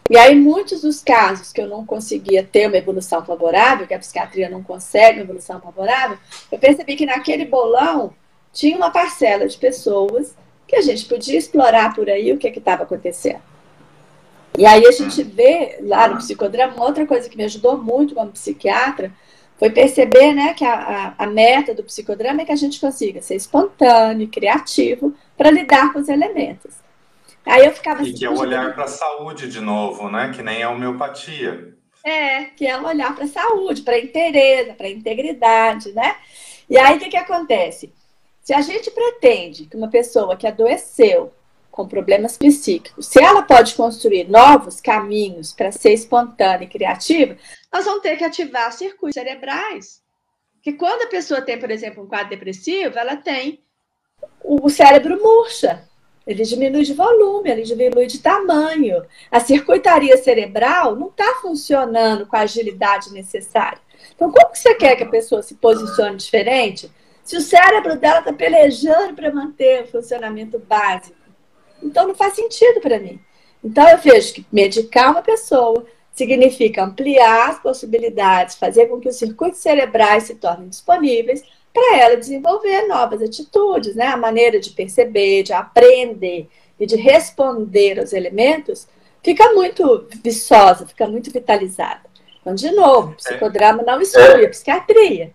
[0.09, 3.99] E aí, muitos dos casos que eu não conseguia ter uma evolução favorável, que a
[3.99, 6.17] psiquiatria não consegue uma evolução favorável,
[6.51, 8.13] eu percebi que naquele bolão
[8.53, 10.35] tinha uma parcela de pessoas
[10.67, 13.41] que a gente podia explorar por aí o que estava acontecendo.
[14.57, 18.31] E aí a gente vê lá no psicodrama, outra coisa que me ajudou muito como
[18.31, 19.11] psiquiatra
[19.57, 23.21] foi perceber né, que a, a, a meta do psicodrama é que a gente consiga
[23.21, 26.73] ser espontâneo, criativo, para lidar com os elementos.
[27.45, 30.31] Aí eu ficava assim, E que é o olhar para a saúde de novo, né?
[30.33, 31.73] Que nem a homeopatia.
[32.03, 36.15] É, que é um olhar para a saúde, para a inteireza, para a integridade, né?
[36.69, 37.91] E aí o que, que acontece?
[38.49, 41.31] Se a gente pretende que uma pessoa que adoeceu
[41.69, 47.37] com problemas psíquicos, se ela pode construir novos caminhos para ser espontânea e criativa,
[47.71, 50.01] nós vamos ter que ativar circuitos cerebrais.
[50.63, 53.61] Que quando a pessoa tem, por exemplo, um quadro depressivo, ela tem
[54.43, 55.87] o cérebro murcha.
[56.25, 59.05] Ele diminui de volume, ele diminui de tamanho.
[59.29, 63.79] A circuitaria cerebral não está funcionando com a agilidade necessária.
[64.15, 66.89] Então, como que você quer que a pessoa se posicione diferente
[67.29, 71.15] se o cérebro dela está pelejando para manter o funcionamento básico?
[71.79, 73.19] Então, não faz sentido para mim.
[73.63, 79.15] Então, eu vejo que medicar uma pessoa significa ampliar as possibilidades, fazer com que os
[79.15, 84.07] circuitos cerebrais se tornem disponíveis para ela desenvolver novas atitudes, né?
[84.07, 88.87] A maneira de perceber, de aprender e de responder aos elementos
[89.23, 92.09] fica muito viçosa, fica muito vitalizada.
[92.41, 95.31] Então, de novo, psicodrama não exclui a psiquiatria.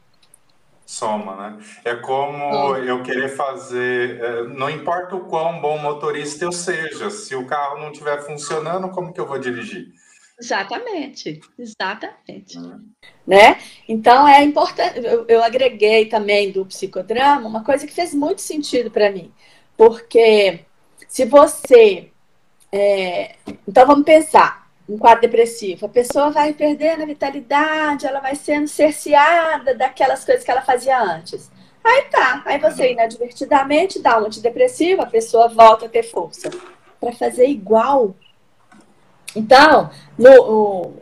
[0.86, 1.58] Soma, né?
[1.84, 4.20] É como eu querer fazer.
[4.20, 8.90] É, não importa o quão bom motorista eu seja, se o carro não estiver funcionando,
[8.90, 9.92] como que eu vou dirigir?
[10.38, 12.58] Exatamente, exatamente.
[12.58, 12.90] Hum.
[13.26, 13.58] Né?
[13.88, 14.98] Então é importante.
[14.98, 19.32] Eu, eu, agreguei também do psicodrama uma coisa que fez muito sentido para mim,
[19.76, 20.60] porque
[21.08, 22.10] se você.
[22.70, 28.34] É, então vamos pensar, um quadro depressivo, a pessoa vai perdendo a vitalidade, ela vai
[28.34, 31.50] sendo cerceada daquelas coisas que ela fazia antes.
[31.82, 36.50] Aí tá, aí você inadvertidamente dá um antidepressivo, a pessoa volta a ter força.
[37.00, 38.14] Para fazer igual
[39.34, 40.92] então, no,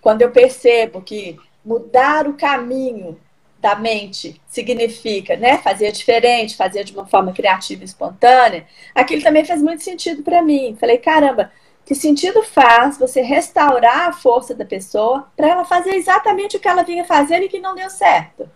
[0.00, 3.18] quando eu percebo que mudar o caminho
[3.60, 9.44] da mente significa né, fazer diferente, fazer de uma forma criativa e espontânea, aquilo também
[9.44, 10.76] fez muito sentido para mim.
[10.80, 11.52] Falei, caramba,
[11.90, 16.68] que sentido faz você restaurar a força da pessoa para ela fazer exatamente o que
[16.68, 18.48] ela vinha fazendo e que não deu certo?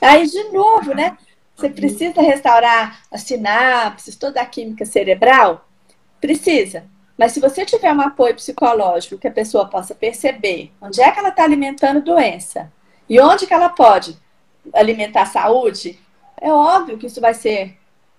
[0.00, 1.18] Aí, de novo, né?
[1.56, 5.66] Você precisa restaurar as sinapses, toda a química cerebral?
[6.20, 6.84] Precisa.
[7.18, 11.18] Mas se você tiver um apoio psicológico que a pessoa possa perceber onde é que
[11.18, 12.70] ela está alimentando doença
[13.08, 14.16] e onde que ela pode
[14.72, 15.98] alimentar saúde,
[16.40, 17.76] é óbvio que isso vai ser.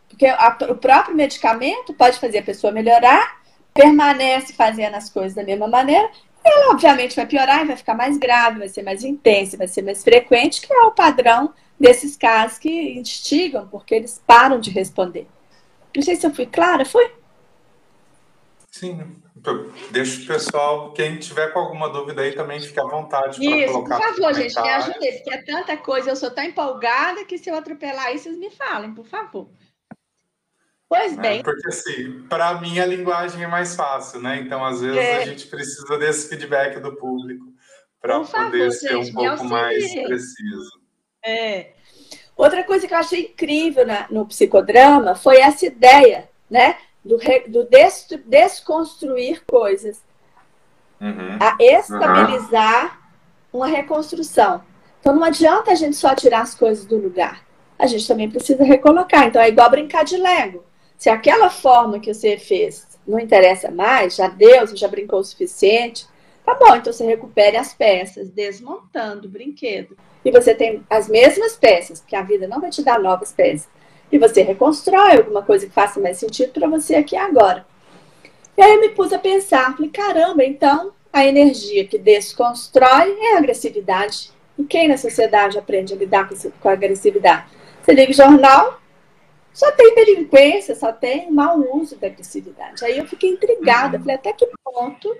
[0.09, 3.39] Porque a, o próprio medicamento pode fazer a pessoa melhorar,
[3.73, 6.09] permanece fazendo as coisas da mesma maneira,
[6.43, 9.81] ela obviamente vai piorar e vai ficar mais grave, vai ser mais intensa, vai ser
[9.83, 15.27] mais frequente, que é o padrão desses casos que instigam, porque eles param de responder.
[15.95, 17.11] Não sei se eu fui clara, foi?
[18.71, 19.21] Sim,
[19.91, 23.97] deixa o pessoal, quem tiver com alguma dúvida aí também fique à vontade para colocar.
[23.97, 27.49] Por favor, gente, me ajudem, porque é tanta coisa, eu sou tão empolgada que se
[27.49, 29.49] eu atropelar aí, vocês me falem, por favor.
[30.91, 31.39] Pois é, bem.
[31.39, 34.41] É, porque assim, para mim a linguagem é mais fácil, né?
[34.41, 35.23] Então, às vezes, é.
[35.23, 37.45] a gente precisa desse feedback do público
[38.01, 40.81] para poder ser um pouco mais preciso.
[41.23, 41.71] É.
[42.35, 46.75] Outra coisa que eu achei incrível na, no psicodrama foi essa ideia, né?
[47.05, 50.03] do, do des, desconstruir coisas,
[50.99, 51.37] uhum.
[51.39, 52.99] a estabilizar
[53.53, 53.61] uhum.
[53.61, 54.61] uma reconstrução.
[54.99, 57.45] Então não adianta a gente só tirar as coisas do lugar.
[57.79, 59.25] A gente também precisa recolocar.
[59.25, 60.69] Então é igual brincar de Lego.
[61.01, 65.23] Se aquela forma que você fez não interessa mais, já deu, você já brincou o
[65.23, 66.05] suficiente,
[66.45, 69.97] tá bom, então você recupere as peças, desmontando o brinquedo.
[70.23, 73.67] E você tem as mesmas peças, porque a vida não vai te dar novas peças
[74.11, 77.65] e você reconstrói alguma coisa que faça mais sentido para você aqui agora.
[78.55, 83.33] E aí eu me pus a pensar, falei, caramba, então a energia que desconstrói é
[83.33, 84.29] a agressividade.
[84.55, 86.29] E quem na sociedade aprende a lidar
[86.61, 87.45] com, a agressividade?
[87.81, 88.79] Você liga o jornal,
[89.53, 92.83] só tem delinquência, só tem mau uso da agressividade.
[92.83, 95.15] Aí eu fiquei intrigada, falei, até que ponto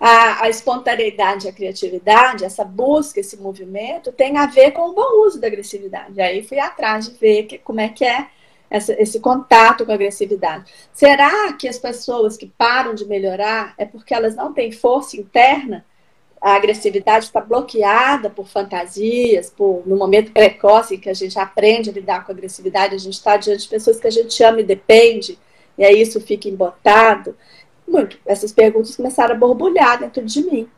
[0.00, 5.26] a, a espontaneidade, a criatividade, essa busca, esse movimento, tem a ver com o bom
[5.26, 6.20] uso da agressividade.
[6.20, 8.28] Aí fui atrás de ver que, como é que é
[8.68, 10.72] essa, esse contato com a agressividade.
[10.92, 15.84] Será que as pessoas que param de melhorar é porque elas não têm força interna?
[16.46, 21.90] A agressividade está bloqueada por fantasias, por no momento precoce em que a gente aprende
[21.90, 24.60] a lidar com a agressividade, a gente está diante de pessoas que a gente ama
[24.60, 25.36] e depende,
[25.76, 27.36] e aí isso fica embotado.
[27.84, 28.16] Muito.
[28.24, 30.68] Essas perguntas começaram a borbulhar dentro de mim.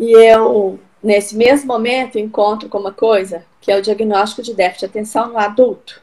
[0.00, 4.80] E eu, nesse mesmo momento, encontro com uma coisa que é o diagnóstico de déficit
[4.80, 6.02] de atenção no adulto.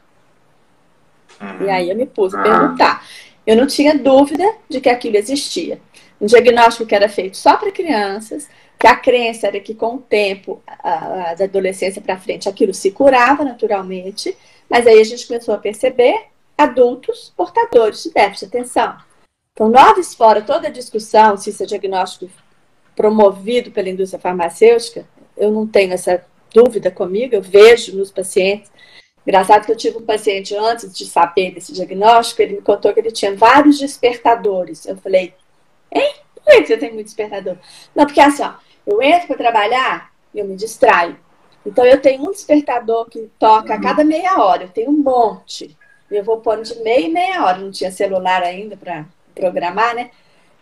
[1.38, 1.66] Uhum.
[1.66, 3.06] E aí eu me pus a perguntar.
[3.46, 5.78] Eu não tinha dúvida de que aquilo existia.
[6.20, 8.48] Um diagnóstico que era feito só para crianças,
[8.78, 12.74] que a crença era que com o tempo, a, a, da adolescência para frente, aquilo
[12.74, 14.36] se curava naturalmente,
[14.68, 16.26] mas aí a gente começou a perceber
[16.56, 18.96] adultos portadores de déficit de atenção.
[19.52, 22.30] Então, nós fora toda a discussão se isso é diagnóstico
[22.94, 28.70] promovido pela indústria farmacêutica, eu não tenho essa dúvida comigo, eu vejo nos pacientes.
[29.26, 33.00] Engraçado que eu tive um paciente antes de saber desse diagnóstico, ele me contou que
[33.00, 34.86] ele tinha vários despertadores.
[34.86, 35.34] Eu falei,
[35.92, 36.14] hein?
[36.34, 37.56] Por que você tem muito despertador?
[37.94, 38.54] Não, porque assim, ó,
[38.86, 41.18] eu entro para trabalhar e eu me distraio.
[41.64, 45.76] Então eu tenho um despertador que toca a cada meia hora, eu tenho um monte.
[46.08, 50.10] Eu vou pondo de meia e meia hora, não tinha celular ainda para programar, né?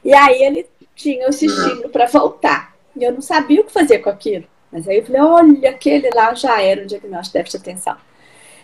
[0.03, 2.75] E aí ele tinha esse estímulo para voltar.
[2.97, 4.47] E eu não sabia o que fazer com aquilo.
[4.73, 7.97] Mas aí eu falei, olha, aquele lá já era o diagnóstico de déficit de atenção.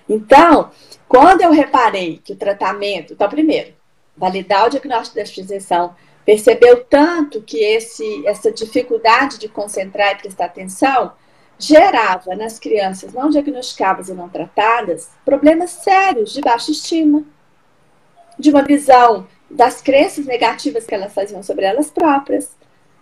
[0.09, 0.71] Então,
[1.07, 3.75] quando eu reparei que o tratamento, então, primeiro,
[4.17, 10.13] validar o diagnóstico de déficit de atenção, percebeu tanto que esse, essa dificuldade de concentrar
[10.13, 11.13] e prestar atenção
[11.59, 17.23] gerava nas crianças não diagnosticadas e não tratadas problemas sérios de baixa estima,
[18.39, 22.57] de uma visão das crenças negativas que elas faziam sobre elas próprias.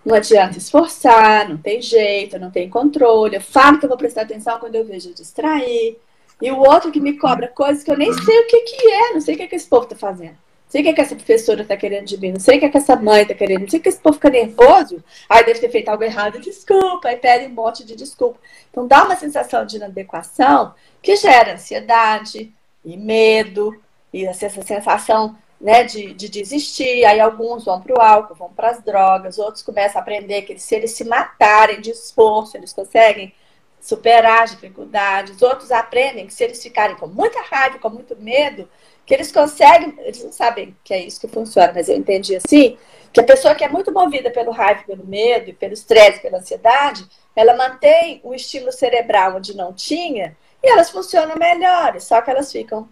[0.04, 3.36] Não adianta esforçar, não tem jeito, não tem controle.
[3.36, 5.98] Eu falo que eu vou prestar atenção quando eu vejo distrair.
[6.40, 9.12] E o outro que me cobra coisas que eu nem sei o que, que é,
[9.12, 10.36] não sei o que, que esse povo está fazendo.
[10.68, 12.76] Sei o que, que essa professora está querendo de mim, não sei o que, que
[12.76, 15.02] essa mãe está querendo, não sei o que esse povo fica nervoso.
[15.28, 18.38] Aí deve ter feito algo errado, desculpa, aí pede um monte de desculpa.
[18.70, 22.52] Então dá uma sensação de inadequação que gera ansiedade
[22.84, 23.80] e medo,
[24.12, 28.70] e essa sensação né, de, de desistir, aí alguns vão para o álcool, vão para
[28.70, 33.32] as drogas, outros começam a aprender que se eles se matarem de esforço, eles conseguem
[33.80, 38.68] superar as dificuldades, outros aprendem que se eles ficarem com muita raiva, com muito medo,
[39.08, 42.76] que eles conseguem, eles não sabem que é isso que funciona, mas eu entendi assim,
[43.10, 47.08] que a pessoa que é muito movida pelo raiva, pelo medo, pelo estresse, pela ansiedade,
[47.34, 52.52] ela mantém o estímulo cerebral onde não tinha, e elas funcionam melhores, só que elas
[52.52, 52.86] ficam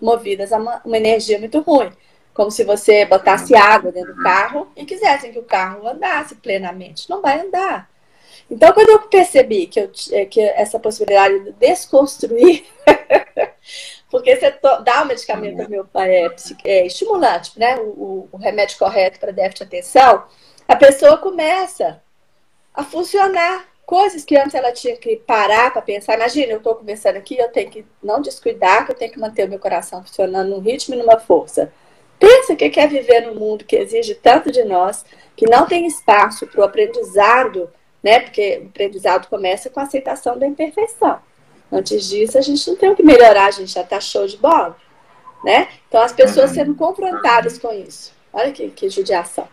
[0.00, 1.90] movidas a uma, uma energia muito ruim.
[2.32, 7.10] Como se você botasse água dentro do carro e quisessem que o carro andasse plenamente.
[7.10, 7.90] Não vai andar.
[8.50, 12.64] Então, quando eu percebi que, eu, é, que essa possibilidade de desconstruir,
[14.12, 16.28] porque você dá o medicamento meu, é,
[16.64, 17.76] é, estimulante, né?
[17.80, 20.24] O, o remédio correto para déficit de atenção,
[20.68, 22.02] a pessoa começa
[22.74, 26.14] a funcionar coisas que antes ela tinha que parar para pensar.
[26.14, 29.46] Imagina, eu estou conversando aqui, eu tenho que não descuidar, que eu tenho que manter
[29.46, 31.72] o meu coração funcionando num ritmo e numa força.
[32.18, 36.46] Pensa que quer viver num mundo que exige tanto de nós, que não tem espaço
[36.46, 37.70] para o aprendizado,
[38.02, 38.20] né?
[38.20, 41.18] Porque o aprendizado começa com a aceitação da imperfeição.
[41.72, 44.36] Antes disso, a gente não tem o que melhorar, a gente já está show de
[44.36, 44.76] bola,
[45.42, 45.68] né?
[45.88, 46.56] Então, as pessoas uhum.
[46.56, 48.12] sendo confrontadas com isso.
[48.30, 49.48] Olha que, que judiação.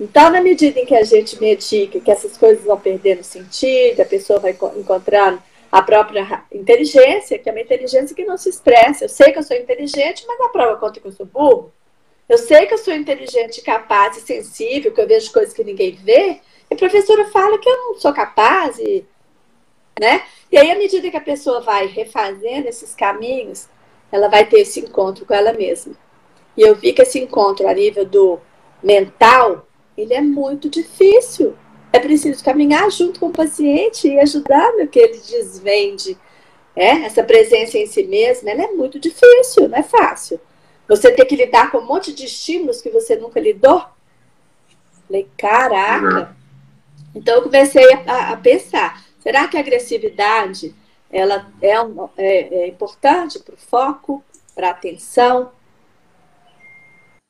[0.00, 4.04] Então, na medida em que a gente medica que essas coisas vão perdendo sentido, a
[4.04, 5.40] pessoa vai encontrando
[5.70, 9.04] a própria inteligência, que é uma inteligência que não se expressa.
[9.04, 11.72] Eu sei que eu sou inteligente, mas a prova conta que eu sou burro.
[12.28, 15.92] Eu sei que eu sou inteligente, capaz e sensível, que eu vejo coisas que ninguém
[15.92, 16.40] vê,
[16.70, 19.04] e a professora fala que eu não sou capaz, e,
[19.98, 20.22] né?
[20.50, 23.68] E aí, à medida que a pessoa vai refazendo esses caminhos,
[24.10, 25.94] ela vai ter esse encontro com ela mesma.
[26.56, 28.38] E eu vi que esse encontro a nível do
[28.82, 31.54] mental ele é muito difícil.
[31.92, 36.18] É preciso caminhar junto com o paciente e ajudar no que ele desvende.
[36.76, 40.40] É, essa presença em si mesma ela é muito difícil, não é fácil.
[40.88, 43.84] Você ter que lidar com um monte de estímulos que você nunca lidou.
[45.06, 46.20] Falei, caraca.
[46.20, 46.26] Uhum.
[47.14, 50.72] Então eu comecei a, a, pensar, será que a agressividade
[51.10, 55.50] ela é, um, é, é importante para o foco, para a atenção,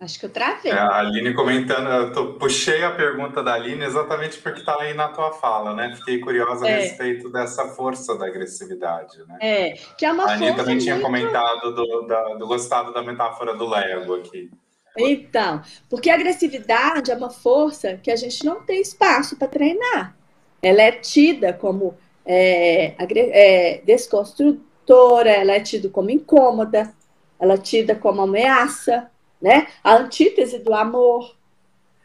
[0.00, 0.70] Acho que eu travei.
[0.70, 4.92] É, a Aline comentando, eu tô, puxei a pergunta da Aline exatamente porque está aí
[4.92, 5.94] na tua fala, né?
[5.96, 6.74] Fiquei curiosa é.
[6.74, 9.38] a respeito dessa força da agressividade, né?
[9.40, 13.54] É, que é uma A Aline também tinha comentado do, da, do gostado da metáfora
[13.56, 14.50] do Lego aqui.
[14.96, 20.16] Então, porque a agressividade é uma força que a gente não tem espaço para treinar.
[20.64, 21.94] Ela é tida como
[22.24, 26.92] é, é, desconstrutora, ela é tida como incômoda,
[27.38, 29.10] ela é tida como ameaça,
[29.40, 29.68] né?
[29.82, 31.36] A antítese do amor.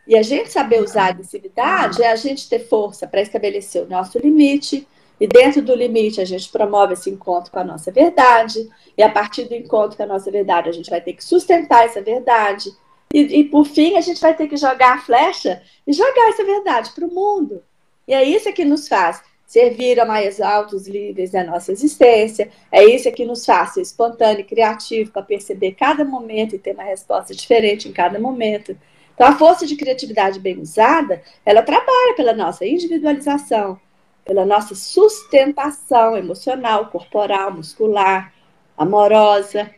[0.07, 3.87] E a gente saber usar a agressividade é a gente ter força para estabelecer o
[3.87, 4.87] nosso limite,
[5.19, 8.69] e dentro do limite, a gente promove esse encontro com a nossa verdade.
[8.97, 11.85] E a partir do encontro com a nossa verdade, a gente vai ter que sustentar
[11.85, 12.71] essa verdade.
[13.13, 16.43] E, e por fim, a gente vai ter que jogar a flecha e jogar essa
[16.43, 17.61] verdade para o mundo.
[18.09, 22.49] E é isso que nos faz servir a mais altos níveis da nossa existência.
[22.71, 26.73] É isso que nos faz ser espontâneo e criativo para perceber cada momento e ter
[26.73, 28.75] uma resposta diferente em cada momento.
[29.13, 33.79] Então, a força de criatividade bem usada, ela trabalha pela nossa individualização,
[34.25, 38.33] pela nossa sustentação emocional, corporal, muscular,
[38.75, 39.69] amorosa,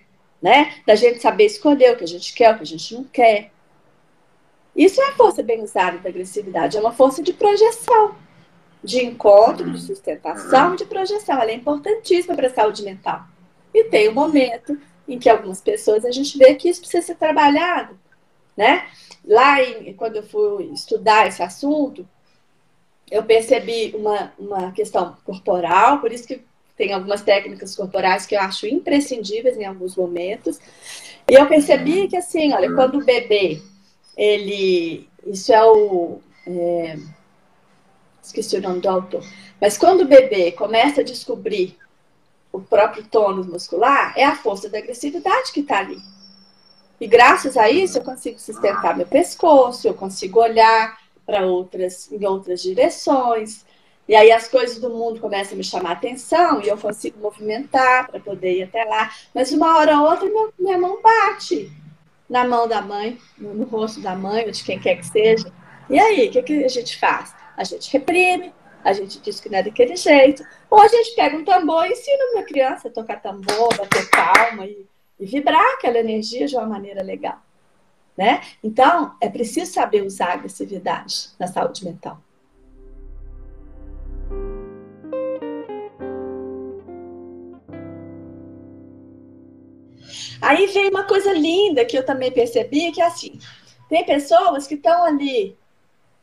[0.41, 0.75] né?
[0.88, 3.51] Da gente saber escolher o que a gente quer, o que a gente não quer.
[4.76, 8.15] Isso é a força bem usada da agressividade, é uma força de projeção,
[8.84, 11.41] de encontro, de sustentação, de projeção.
[11.41, 13.24] Ela é importantíssima para a saúde mental.
[13.74, 17.15] E tem um momento em que algumas pessoas a gente vê que isso precisa ser
[17.15, 17.99] trabalhado,
[18.55, 18.88] né?
[19.26, 22.07] Lá, em, quando eu fui estudar esse assunto,
[23.09, 26.41] eu percebi uma, uma questão corporal, por isso que
[26.78, 30.59] tem algumas técnicas corporais que eu acho imprescindíveis em alguns momentos.
[31.30, 33.61] E eu percebi que, assim, olha, quando o bebê,
[34.16, 35.07] ele.
[35.26, 36.20] Isso é o.
[36.47, 36.97] É,
[38.22, 39.24] esqueci o nome do autor.
[39.59, 41.78] Mas quando o bebê começa a descobrir
[42.51, 45.99] o próprio tônus muscular, é a força da agressividade que está ali.
[46.99, 52.26] E graças a isso eu consigo sustentar meu pescoço, eu consigo olhar, para outras em
[52.26, 53.66] outras direções.
[54.07, 57.20] E aí as coisas do mundo começam a me chamar a atenção e eu consigo
[57.20, 59.09] movimentar para poder ir até lá.
[59.34, 61.72] Mas uma hora ou outra minha, minha mão bate
[62.32, 65.51] na mão da mãe, no, no, rosto da mãe ou de quem quer que seja.
[65.89, 67.36] E aí, o que, que a gente faz?
[67.57, 68.53] A gente reprime,
[68.86, 71.91] a gente diz que não é daquele jeito, ou a gente pega um tambor e
[71.91, 74.88] ensina uma criança a tocar tambor, bater palma e,
[75.19, 77.38] e vibrar aquela energia de uma maneira legal.
[78.17, 78.41] Né?
[78.63, 82.17] Então, é preciso saber usar a agressividade na saúde mental.
[90.41, 93.39] Aí vem uma coisa linda que eu também percebi, que é assim,
[93.89, 95.57] tem pessoas que estão ali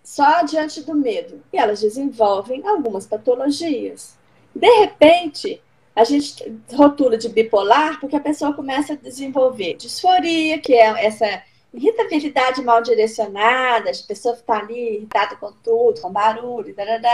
[0.02, 4.16] só diante do medo e elas desenvolvem algumas patologias.
[4.54, 5.60] De repente,
[5.94, 11.42] a gente rotula de bipolar porque a pessoa começa a desenvolver disforia, que é essa
[11.74, 17.08] irritabilidade mal direcionada, a pessoa está ali irritada com tudo, com barulho, dadada.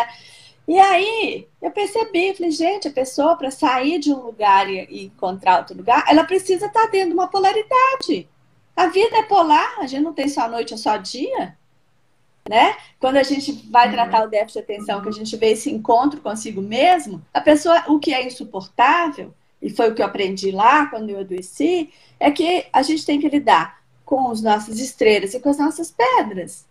[0.67, 5.59] E aí eu percebi, falei, gente, a pessoa para sair de um lugar e, encontrar
[5.59, 8.29] outro lugar, ela precisa estar tá dentro de uma polaridade.
[8.75, 11.57] A vida é polar, a gente não tem só noite ou só dia.
[12.49, 12.77] Né?
[12.99, 13.93] Quando a gente vai uhum.
[13.95, 17.85] tratar o déficit de atenção, que a gente vê esse encontro consigo mesmo, a pessoa,
[17.89, 21.91] o que é insuportável, e foi o que eu aprendi lá quando eu adoeci,
[22.21, 25.91] é que a gente tem que lidar com as nossas estrelas e com as nossas
[25.91, 26.67] pedras.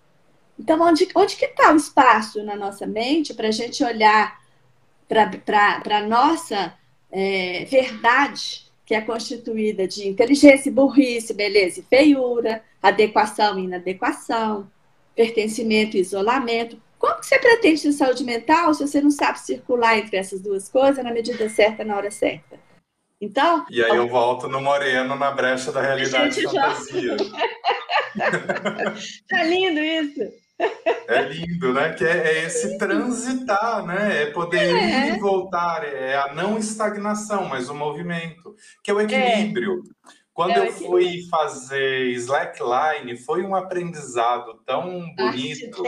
[0.59, 4.39] Então, onde, onde que está o espaço na nossa mente para a gente olhar
[5.07, 6.73] para a nossa
[7.11, 14.69] é, verdade, que é constituída de inteligência burrice, beleza e feiura, adequação e inadequação,
[15.15, 16.81] pertencimento e isolamento.
[16.97, 20.69] Como que você pretende ter saúde mental se você não sabe circular entre essas duas
[20.69, 22.59] coisas na medida certa, na hora certa?
[23.19, 23.65] Então.
[23.69, 27.17] E aí eu volto no Moreno na brecha da realidade fantasia.
[29.29, 30.42] tá lindo isso.
[31.07, 31.93] É lindo, né?
[31.93, 34.23] Que é, é esse transitar, né?
[34.23, 35.09] É poder é.
[35.09, 39.83] ir e voltar, é a não estagnação, mas o movimento, que é o equilíbrio.
[40.09, 40.23] É.
[40.33, 45.83] Quando é eu fui fazer slackline, foi um aprendizado tão bonito.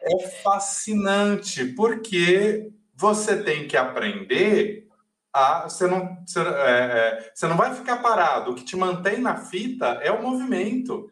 [0.00, 4.88] É fascinante, porque você tem que aprender
[5.32, 8.52] a, você, não, você, é, é, você não vai ficar parado.
[8.52, 11.10] O que te mantém na fita é o movimento.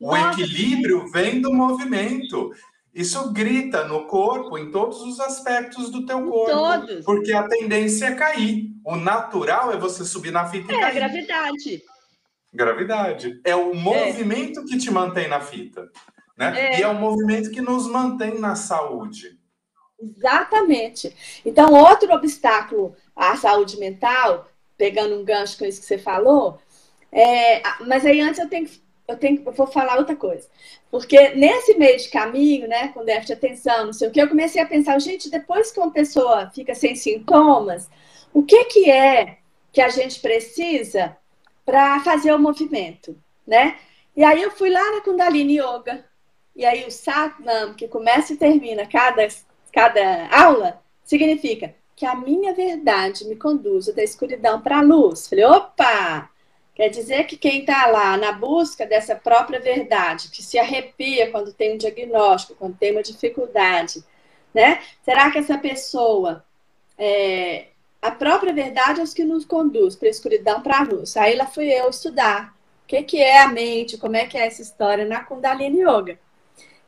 [0.00, 1.12] O Nossa, equilíbrio sim.
[1.12, 2.50] vem do movimento.
[2.92, 6.50] Isso grita no corpo, em todos os aspectos do teu corpo.
[6.50, 7.04] Todos.
[7.04, 8.70] Porque a tendência é cair.
[8.84, 10.90] O natural é você subir na fita e é, cair.
[10.90, 11.82] É, gravidade.
[12.52, 13.40] Gravidade.
[13.44, 13.74] É o é.
[13.74, 14.64] movimento é.
[14.64, 15.88] que te mantém na fita.
[16.36, 16.74] Né?
[16.74, 16.80] É.
[16.80, 19.38] E é o movimento que nos mantém na saúde.
[20.00, 21.14] Exatamente.
[21.44, 26.58] Então, outro obstáculo à saúde mental, pegando um gancho com isso que você falou,
[27.12, 28.66] é, mas aí antes eu tenho
[29.10, 30.48] eu tenho eu vou falar outra coisa.
[30.90, 34.28] Porque nesse meio de caminho, né, com déficit de atenção, não sei o que, eu
[34.28, 37.88] comecei a pensar, gente, depois que uma pessoa fica sem sintomas,
[38.32, 39.38] o que que é
[39.72, 41.16] que a gente precisa
[41.64, 43.76] para fazer o movimento, né?
[44.16, 46.04] E aí eu fui lá na Kundalini Yoga,
[46.56, 49.26] e aí o Satnam, que começa e termina cada
[49.72, 55.28] cada aula, significa que a minha verdade me conduza da escuridão para a luz.
[55.28, 56.30] Falei, opa!
[56.74, 61.52] Quer dizer que quem está lá na busca dessa própria verdade, que se arrepia quando
[61.52, 64.02] tem um diagnóstico, quando tem uma dificuldade,
[64.54, 64.82] né?
[65.04, 66.44] Será que essa pessoa,
[66.96, 67.66] é,
[68.00, 71.16] a própria verdade é os que nos conduz para a escuridão, para a luz?
[71.16, 72.54] Aí lá fui eu estudar
[72.84, 76.18] o que, que é a mente, como é que é essa história na Kundalini Yoga.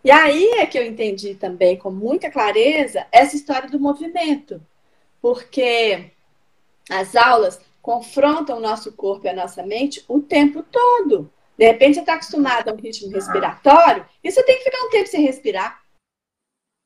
[0.05, 4.61] E aí é que eu entendi também com muita clareza essa história do movimento,
[5.21, 6.11] porque
[6.91, 11.31] as aulas confrontam o nosso corpo e a nossa mente o tempo todo.
[11.59, 14.91] De repente você está acostumado a um ritmo respiratório e você tem que ficar um
[14.91, 15.83] tempo sem respirar.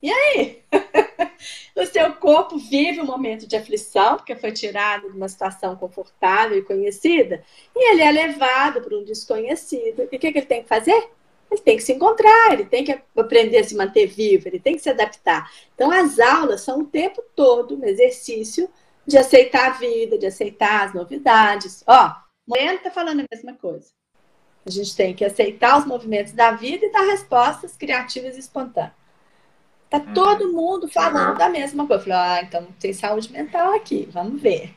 [0.01, 0.63] E aí?
[1.75, 6.57] o seu corpo vive um momento de aflição, porque foi tirado de uma situação confortável
[6.57, 7.43] e conhecida,
[7.75, 10.01] e ele é levado para um desconhecido.
[10.01, 11.09] E o que, que ele tem que fazer?
[11.49, 14.75] Ele tem que se encontrar, ele tem que aprender a se manter vivo, ele tem
[14.75, 15.49] que se adaptar.
[15.73, 18.69] Então, as aulas são o tempo todo um exercício
[19.07, 21.83] de aceitar a vida, de aceitar as novidades.
[21.87, 23.89] Ó, o Moreno está falando a mesma coisa.
[24.65, 28.91] A gente tem que aceitar os movimentos da vida e dar respostas criativas e espontâneas.
[29.89, 30.13] Tá uhum.
[30.13, 31.37] todo mundo falando uhum.
[31.37, 32.01] da mesma coisa.
[32.01, 34.75] Eu falei, ah, então tem saúde mental aqui, vamos ver.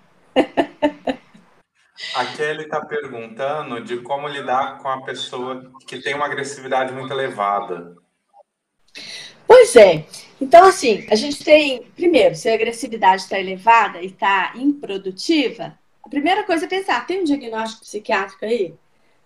[2.14, 7.12] A Kelly está perguntando de como lidar com a pessoa que tem uma agressividade muito
[7.12, 7.96] elevada.
[9.46, 10.06] Pois é.
[10.40, 16.08] Então, assim, a gente tem, primeiro, se a agressividade está elevada e está improdutiva, a
[16.08, 18.74] primeira coisa é pensar, tem um diagnóstico psiquiátrico aí?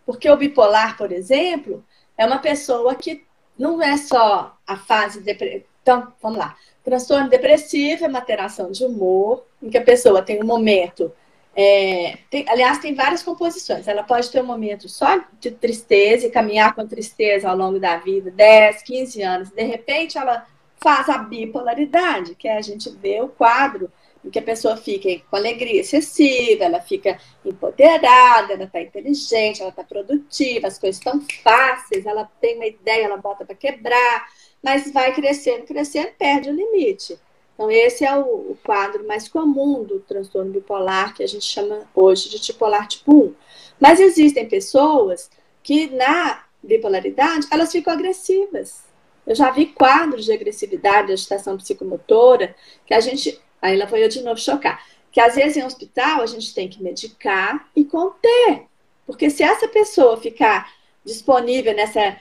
[0.05, 1.85] Porque o bipolar, por exemplo,
[2.19, 3.25] é uma pessoa que
[3.59, 5.65] não é só a fase depressiva.
[5.83, 6.57] Então, vamos lá.
[6.83, 11.12] Transtorno depressivo é uma alteração de humor, em que a pessoa tem um momento
[11.57, 13.87] é, tem, aliás, tem várias composições.
[13.87, 17.97] Ela pode ter um momento só de tristeza e caminhar com tristeza ao longo da
[17.97, 19.51] vida, 10, 15 anos.
[19.51, 20.47] De repente, ela
[20.85, 23.91] faz a bipolaridade, que é a gente vê o quadro
[24.22, 29.70] em que a pessoa fica com alegria excessiva, ela fica empoderada, ela está inteligente, ela
[29.70, 34.26] está produtiva, as coisas estão fáceis, ela tem uma ideia, ela bota para quebrar,
[34.62, 37.18] mas vai crescendo, crescendo, perde o limite.
[37.55, 41.89] Então, esse é o, o, quadro mais comum do transtorno bipolar, que a gente chama
[41.95, 43.35] hoje de bipolar tipo 1.
[43.80, 45.30] Mas existem pessoas
[45.62, 48.94] que, na bipolaridade, elas ficam agressivas.
[49.27, 52.55] Eu já vi quadros de agressividade, de agitação psicomotora,
[52.87, 53.41] que a gente.
[53.61, 54.85] Aí lá foi eu de novo chocar.
[55.11, 58.64] Que às vezes em hospital a gente tem que medicar e conter.
[59.07, 60.72] Porque se essa pessoa ficar
[61.05, 62.16] disponível nessa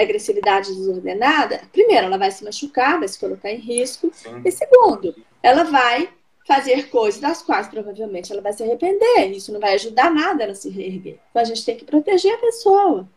[0.00, 4.40] agressividade desordenada, primeiro, ela vai se machucar, vai se colocar em risco, Sim.
[4.44, 6.08] e segundo, ela vai
[6.46, 9.30] fazer coisas das quais provavelmente ela vai se arrepender.
[9.30, 11.18] Isso não vai ajudar nada ela se reerguer.
[11.30, 13.08] Então a gente tem que proteger a pessoa.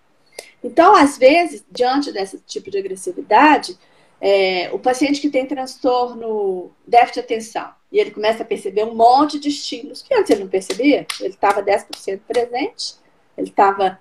[0.64, 3.78] Então, às vezes, diante desse tipo de agressividade,
[4.22, 8.96] é, o paciente que tem transtorno déficit de atenção e ele começa a perceber um
[8.96, 12.96] monte de estímulos que antes ele não percebia, ele estava 10% presente,
[13.38, 14.00] ele estava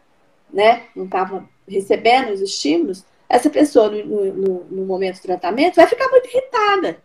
[0.52, 5.86] né, não estava recebendo os estímulos, essa pessoa, no, no, no, momento do tratamento, vai
[5.86, 7.02] ficar muito irritada.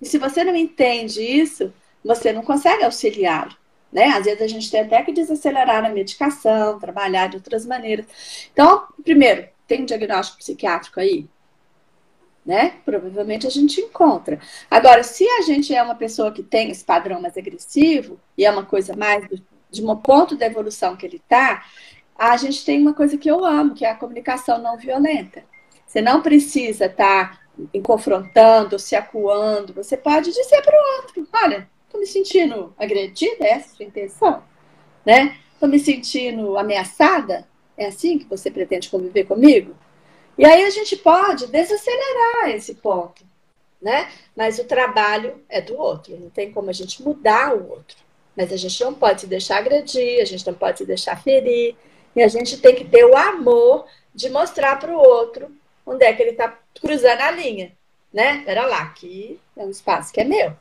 [0.00, 1.72] E se você não entende isso,
[2.04, 3.50] você não consegue auxiliá-lo.
[3.92, 4.06] Né?
[4.06, 8.06] Às vezes a gente tem até que desacelerar a medicação, trabalhar de outras maneiras.
[8.52, 11.28] Então, primeiro, tem um diagnóstico psiquiátrico aí?
[12.46, 12.74] Né?
[12.84, 14.38] Provavelmente a gente encontra.
[14.70, 18.50] Agora, se a gente é uma pessoa que tem esse padrão mais agressivo, e é
[18.50, 19.28] uma coisa mais
[19.70, 21.64] de um ponto da evolução que ele está,
[22.16, 25.42] a gente tem uma coisa que eu amo, que é a comunicação não violenta.
[25.86, 27.40] Você não precisa estar tá
[27.82, 29.72] confrontando, se acuando.
[29.74, 33.84] Você pode dizer para o outro: olha, estou me sentindo agredida, essa é a sua
[33.84, 34.42] intenção?
[35.04, 35.36] Né?
[35.52, 37.46] Estou me sentindo ameaçada?
[37.76, 39.74] É assim que você pretende conviver comigo?
[40.38, 43.24] E aí a gente pode desacelerar esse ponto,
[43.82, 44.10] né?
[44.36, 47.96] Mas o trabalho é do outro, não tem como a gente mudar o outro.
[48.36, 51.74] Mas a gente não pode se deixar agredir, a gente não pode se deixar ferir,
[52.14, 55.50] e a gente tem que ter o amor de mostrar para o outro
[55.84, 57.72] onde é que ele está cruzando a linha.
[58.12, 58.42] Né?
[58.44, 60.54] Pera lá, aqui é um espaço que é meu.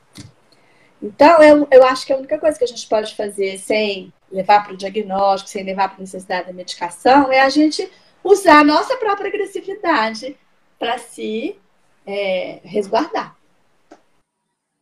[1.02, 4.64] Então, eu, eu acho que a única coisa que a gente pode fazer sem levar
[4.64, 7.90] para o diagnóstico, sem levar para a necessidade da medicação, é a gente
[8.24, 10.38] usar a nossa própria agressividade
[10.78, 11.58] para se
[12.06, 13.36] é, resguardar.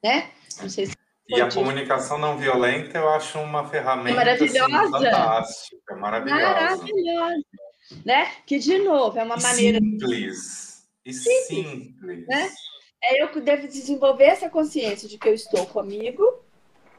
[0.04, 0.32] Né?
[0.62, 0.98] Não sei se
[1.30, 4.66] e a comunicação não violenta eu acho uma ferramenta maravilhosa.
[4.66, 6.42] Assim, fantástica, maravilhosa.
[6.42, 7.44] Maravilhosa.
[8.06, 8.32] Né?
[8.46, 9.80] Que, de novo, é uma e maneira.
[9.80, 10.88] Simples.
[11.06, 11.48] E simples.
[11.48, 12.28] simples.
[12.28, 12.50] Né?
[13.04, 16.24] É eu que devo desenvolver essa consciência de que eu estou comigo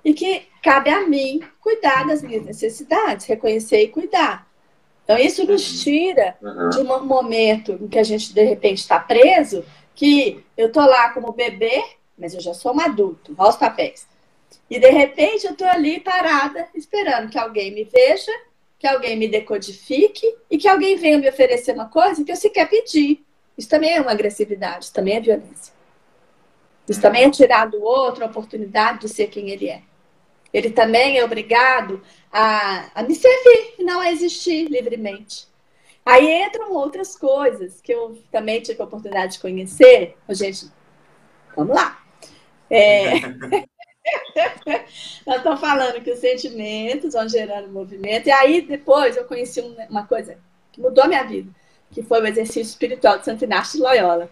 [0.04, 4.46] e que cabe a mim cuidar das minhas necessidades, reconhecer e cuidar.
[5.04, 5.82] Então, isso nos uhum.
[5.84, 6.70] tira uhum.
[6.70, 11.10] de um momento em que a gente, de repente, está preso, que eu estou lá
[11.10, 11.82] como bebê,
[12.16, 14.06] mas eu já sou um adulto, olha os papéis.
[14.70, 18.32] E de repente eu estou ali parada, esperando que alguém me veja
[18.78, 22.68] que alguém me decodifique e que alguém venha me oferecer uma coisa que eu sequer
[22.68, 23.24] pedir.
[23.56, 25.72] Isso também é uma agressividade, isso também é violência.
[26.88, 29.82] Isso também é tirar do outro a oportunidade de ser quem ele é.
[30.52, 32.00] Ele também é obrigado
[32.32, 35.46] a, a me servir e não a existir livremente.
[36.04, 40.16] Aí entram outras coisas que eu também tive a oportunidade de conhecer.
[40.30, 40.70] Gente,
[41.54, 42.02] vamos lá.
[42.70, 43.20] É...
[45.26, 48.26] Nós estamos falando que os sentimentos vão gerando movimento.
[48.26, 49.60] E aí, depois, eu conheci
[49.90, 50.38] uma coisa
[50.72, 51.50] que mudou a minha vida,
[51.90, 54.30] que foi o exercício espiritual de Santo Inácio de Loyola.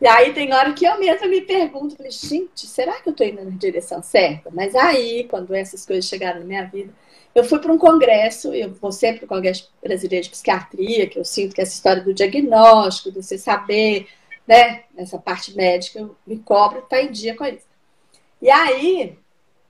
[0.00, 3.26] E aí tem hora que eu mesma me pergunto, falei, gente, será que eu estou
[3.26, 4.48] indo na direção certa?
[4.52, 6.92] Mas aí, quando essas coisas chegaram na minha vida,
[7.34, 11.18] eu fui para um congresso, eu vou sempre para o Congresso Brasileiro de Psiquiatria, que
[11.18, 14.08] eu sinto que essa história do diagnóstico, de você saber,
[14.46, 17.66] né, essa parte médica, eu me cobro, está em dia com isso.
[18.40, 19.18] E aí,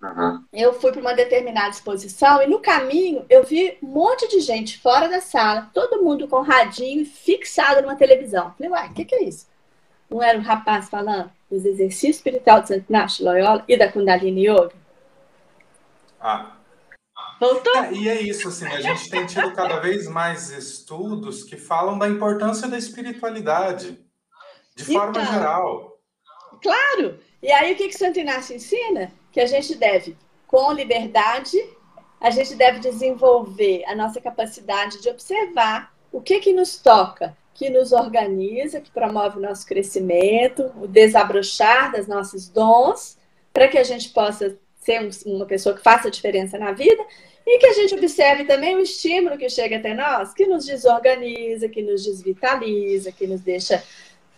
[0.02, 0.44] uhum.
[0.52, 4.78] eu fui para uma determinada exposição e no caminho eu vi um monte de gente
[4.78, 8.54] fora da sala, todo mundo com radinho fixado numa televisão.
[8.56, 9.46] Falei, uai, o que, que é isso?
[10.10, 14.46] Não era um rapaz falando dos exercícios espirituais de Santo Inácio Loyola e da Kundalini
[14.46, 14.72] Yoga?
[16.20, 16.56] Ah.
[17.40, 17.76] Voltou?
[17.76, 21.96] É, e é isso, assim, a gente tem tido cada vez mais estudos que falam
[21.96, 23.98] da importância da espiritualidade,
[24.74, 26.00] de forma então, geral.
[26.60, 27.18] Claro!
[27.40, 29.12] E aí o que, que Santo Inácio ensina?
[29.30, 30.16] Que a gente deve,
[30.48, 31.56] com liberdade,
[32.20, 37.68] a gente deve desenvolver a nossa capacidade de observar o que, que nos toca, que
[37.68, 43.18] nos organiza, que promove o nosso crescimento, o desabrochar das nossos dons,
[43.52, 47.04] para que a gente possa ser uma pessoa que faça diferença na vida
[47.44, 51.68] e que a gente observe também o estímulo que chega até nós, que nos desorganiza,
[51.68, 53.82] que nos desvitaliza, que nos deixa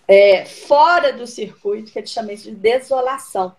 [0.08, 3.54] é, fora do circuito, que a gente chama isso de desolação.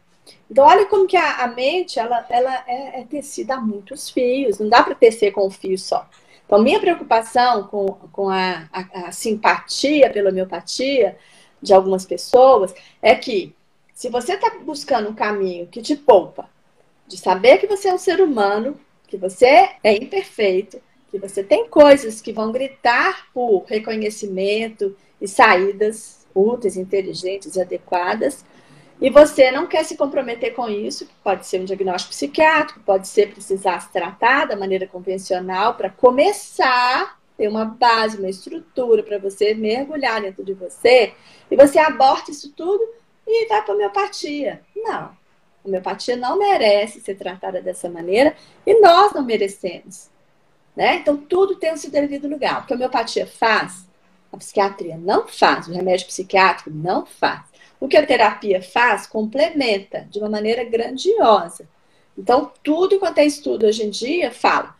[0.50, 4.58] Então, olha como que a, a mente ela, ela é, é, tecida a muitos fios,
[4.58, 6.10] não dá para tecer com um fio só.
[6.52, 11.18] Então, minha preocupação com, com a, a, a simpatia pela homeopatia
[11.62, 13.56] de algumas pessoas é que,
[13.94, 16.50] se você está buscando um caminho que te poupa,
[17.08, 18.78] de saber que você é um ser humano,
[19.08, 26.28] que você é imperfeito, que você tem coisas que vão gritar por reconhecimento e saídas
[26.36, 28.44] úteis, inteligentes e adequadas,
[29.02, 33.34] e você não quer se comprometer com isso, pode ser um diagnóstico psiquiátrico, pode ser
[33.34, 39.56] precisar se tratar da maneira convencional para começar ter uma base, uma estrutura para você
[39.56, 41.14] mergulhar dentro de você,
[41.50, 42.88] e você aborta isso tudo
[43.26, 44.62] e vai para a homeopatia.
[44.76, 45.06] Não.
[45.64, 50.12] A homeopatia não merece ser tratada dessa maneira e nós não merecemos.
[50.76, 50.98] Né?
[50.98, 52.62] Então, tudo tem o seu devido lugar.
[52.62, 53.88] O que a homeopatia faz,
[54.32, 57.51] a psiquiatria não faz, o remédio psiquiátrico não faz.
[57.82, 61.68] O que a terapia faz, complementa de uma maneira grandiosa.
[62.16, 64.76] Então, tudo quanto é estudo hoje em dia fala: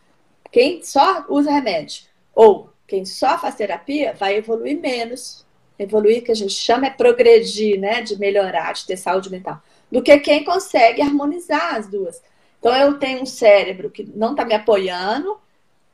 [0.52, 5.44] quem só usa remédio ou quem só faz terapia vai evoluir menos.
[5.78, 8.02] Evoluir, que a gente chama, é progredir, né?
[8.02, 9.60] De melhorar, de ter saúde mental.
[9.90, 12.22] Do que quem consegue harmonizar as duas.
[12.60, 15.36] Então, eu tenho um cérebro que não está me apoiando,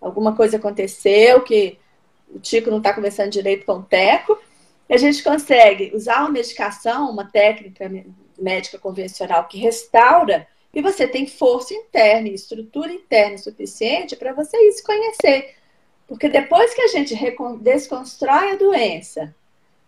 [0.01, 1.79] alguma coisa aconteceu, que
[2.29, 4.39] o Tico não está conversando direito com o Teco,
[4.95, 7.91] a gente consegue usar uma medicação, uma técnica
[8.39, 14.57] médica convencional que restaura, e você tem força interna e estrutura interna suficiente para você
[14.57, 15.55] ir se conhecer.
[16.07, 17.15] Porque depois que a gente
[17.61, 19.35] desconstrói a doença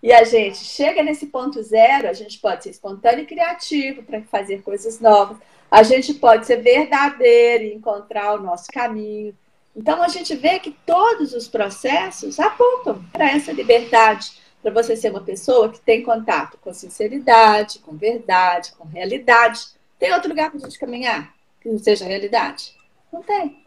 [0.02, 4.20] e a gente chega nesse ponto zero, a gente pode ser espontâneo e criativo para
[4.22, 5.38] fazer coisas novas,
[5.70, 9.34] a gente pode ser verdadeiro e encontrar o nosso caminho.
[9.74, 14.32] Então a gente vê que todos os processos apontam para essa liberdade
[14.62, 19.60] para você ser uma pessoa que tem contato com sinceridade, com verdade, com realidade.
[19.98, 22.74] Tem outro lugar para a gente caminhar que não seja realidade?
[23.12, 23.64] Não tem.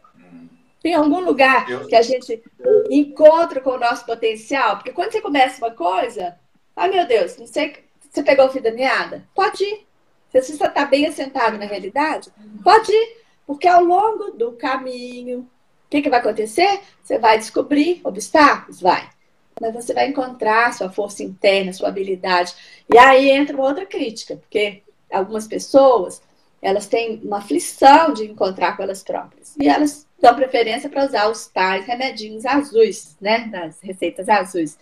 [0.81, 2.43] Tem algum lugar que a gente
[2.89, 4.75] encontra com o nosso potencial?
[4.75, 6.37] Porque quando você começa uma coisa,
[6.75, 7.77] ah, meu Deus, não sei,
[8.09, 9.27] você pegou o fio da meada?
[9.33, 9.87] Pode ir.
[10.29, 12.31] Se você está bem assentado na realidade,
[12.63, 13.23] pode ir.
[13.45, 16.81] Porque ao longo do caminho, o que, que vai acontecer?
[17.01, 18.81] Você vai descobrir obstáculos?
[18.81, 19.09] Vai
[19.59, 22.53] mas você vai encontrar sua força interna, sua habilidade.
[22.91, 26.21] E aí entra uma outra crítica, porque algumas pessoas
[26.61, 29.55] elas têm uma aflição de encontrar com elas próprias.
[29.59, 33.47] E elas dão preferência para usar os tais remedinhos azuis, né?
[33.51, 34.79] Das receitas azuis,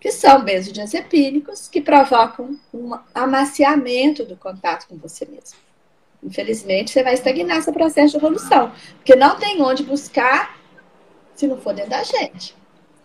[0.00, 5.58] que são benzodiazepínicos que provocam um amaciamento do contato com você mesmo.
[6.22, 10.58] Infelizmente, você vai estagnar esse processo de evolução, porque não tem onde buscar
[11.34, 12.56] se não for dentro da gente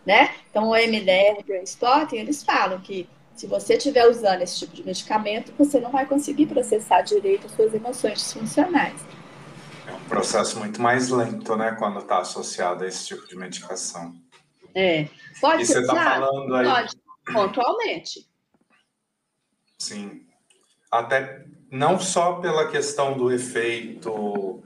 [0.05, 0.35] né?
[0.49, 4.75] Então, o MDR, o Brain Spotting, eles falam que se você estiver usando esse tipo
[4.75, 9.01] de medicamento, você não vai conseguir processar direito as suas emoções disfuncionais.
[9.87, 14.13] É um processo muito mais lento, né, quando está associado a esse tipo de medicação.
[14.75, 15.07] É.
[15.41, 16.65] Pode e ser, você está falando aí.
[16.65, 16.95] Pode,
[17.33, 18.27] pontualmente.
[19.77, 20.25] Sim.
[20.91, 24.63] Até não só pela questão do efeito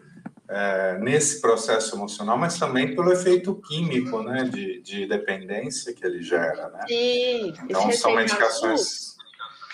[0.49, 6.21] é, nesse processo emocional, mas também pelo efeito químico, né, de, de dependência que ele
[6.23, 6.85] gera, né?
[6.87, 7.53] Sim.
[7.63, 9.17] Então são medicações.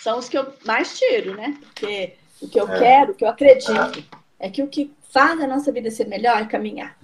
[0.01, 1.57] São os que eu mais tiro, né?
[1.61, 2.79] Porque o que eu é.
[2.79, 4.03] quero, o que eu acredito,
[4.39, 6.97] é que o que faz a nossa vida ser melhor é caminhar.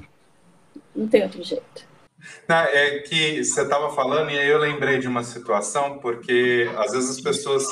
[0.96, 1.88] Não tem outro jeito.
[2.48, 6.92] Não, é que você estava falando, e aí eu lembrei de uma situação, porque às
[6.92, 7.66] vezes as pessoas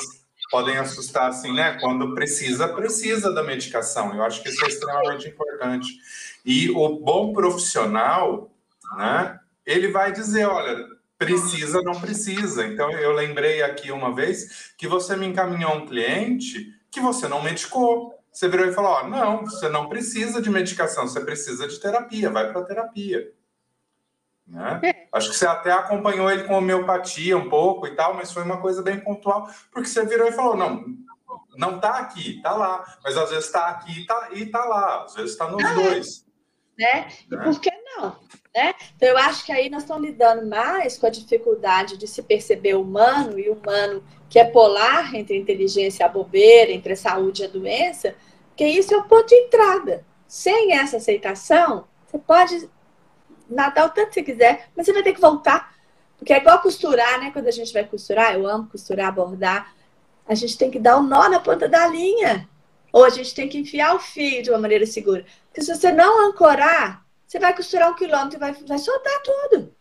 [0.50, 1.78] podem assustar assim, né?
[1.80, 4.14] Quando precisa, precisa da medicação.
[4.14, 5.88] Eu acho que isso é extremamente importante.
[6.44, 8.50] E o bom profissional,
[8.96, 9.38] né?
[9.66, 10.86] Ele vai dizer, olha,
[11.18, 12.66] precisa, não precisa.
[12.66, 17.42] Então eu lembrei aqui uma vez que você me encaminhou um cliente que você não
[17.42, 18.14] medicou.
[18.32, 22.30] Você virou e falou: oh, não, você não precisa de medicação, você precisa de terapia,
[22.30, 23.32] vai para terapia.
[24.48, 24.80] Né?
[24.82, 25.08] É.
[25.12, 28.60] Acho que você até acompanhou ele com homeopatia um pouco e tal, mas foi uma
[28.60, 30.84] coisa bem pontual, porque você virou e falou: não,
[31.56, 35.14] não está aqui, está lá, mas às vezes está aqui tá, e está lá, às
[35.14, 36.26] vezes está nos ah, dois.
[36.78, 37.08] Né?
[37.30, 37.44] E né?
[37.44, 38.16] por que não?
[38.54, 38.74] Né?
[38.96, 42.74] Então, eu acho que aí nós estamos lidando mais com a dificuldade de se perceber
[42.74, 47.42] humano e humano que é polar entre a inteligência e a bobeira, entre a saúde
[47.42, 48.14] e a doença,
[48.48, 50.04] porque isso é o ponto de entrada.
[50.26, 52.68] Sem essa aceitação, você pode
[53.48, 55.74] nadar o tanto que você quiser, mas você vai ter que voltar.
[56.18, 57.30] Porque é igual costurar, né?
[57.30, 59.72] Quando a gente vai costurar, eu amo costurar, bordar.
[60.26, 62.48] A gente tem que dar o um nó na ponta da linha.
[62.92, 65.24] Ou a gente tem que enfiar o fio de uma maneira segura.
[65.48, 69.74] Porque se você não ancorar, você vai costurar um quilômetro e vai, vai soltar tudo.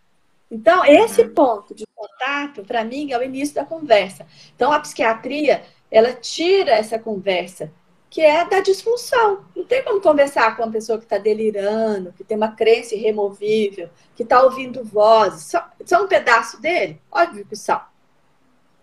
[0.49, 1.34] Então, esse uhum.
[1.34, 4.26] ponto de contato, para mim, é o início da conversa.
[4.55, 7.72] Então, a psiquiatria, ela tira essa conversa
[8.10, 9.45] que é da disfunção.
[9.55, 13.89] Não tem como conversar com uma pessoa que está delirando, que tem uma crença irremovível,
[14.16, 15.43] que está ouvindo vozes.
[15.43, 17.01] São, são um pedaço dele?
[17.12, 17.82] Óbvio que são.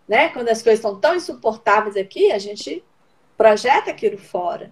[0.07, 0.29] Né?
[0.29, 2.85] Quando as coisas estão tão insuportáveis aqui, a gente
[3.37, 4.71] projeta aquilo fora.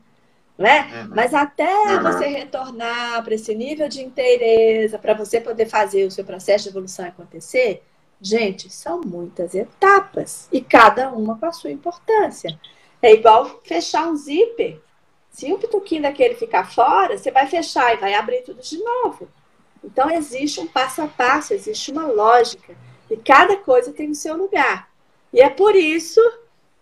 [0.59, 0.83] Né?
[0.83, 1.15] Uhum.
[1.15, 2.03] Mas até uhum.
[2.03, 6.71] você retornar para esse nível de inteireza, para você poder fazer o seu processo de
[6.71, 7.83] evolução acontecer,
[8.21, 12.57] gente, são muitas etapas e cada uma com a sua importância.
[13.03, 14.81] É igual fechar um zíper.
[15.31, 19.29] Se um pituquinho daquele ficar fora, você vai fechar e vai abrir tudo de novo.
[19.83, 22.77] Então, existe um passo a passo, existe uma lógica.
[23.11, 24.89] E cada coisa tem o seu lugar.
[25.33, 26.21] E é por isso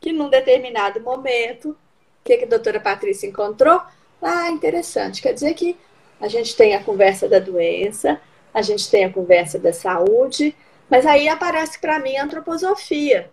[0.00, 1.76] que, num determinado momento, o
[2.24, 3.80] que, que a doutora Patrícia encontrou?
[4.20, 5.22] Ah, interessante.
[5.22, 5.76] Quer dizer que
[6.20, 8.20] a gente tem a conversa da doença,
[8.52, 10.54] a gente tem a conversa da saúde,
[10.88, 13.30] mas aí aparece para mim a antroposofia.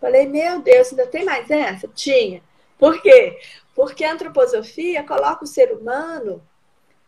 [0.00, 1.86] Falei, meu Deus, ainda tem mais essa?
[1.88, 2.42] Tinha.
[2.78, 3.38] Por quê?
[3.74, 6.42] Porque a antroposofia coloca o ser humano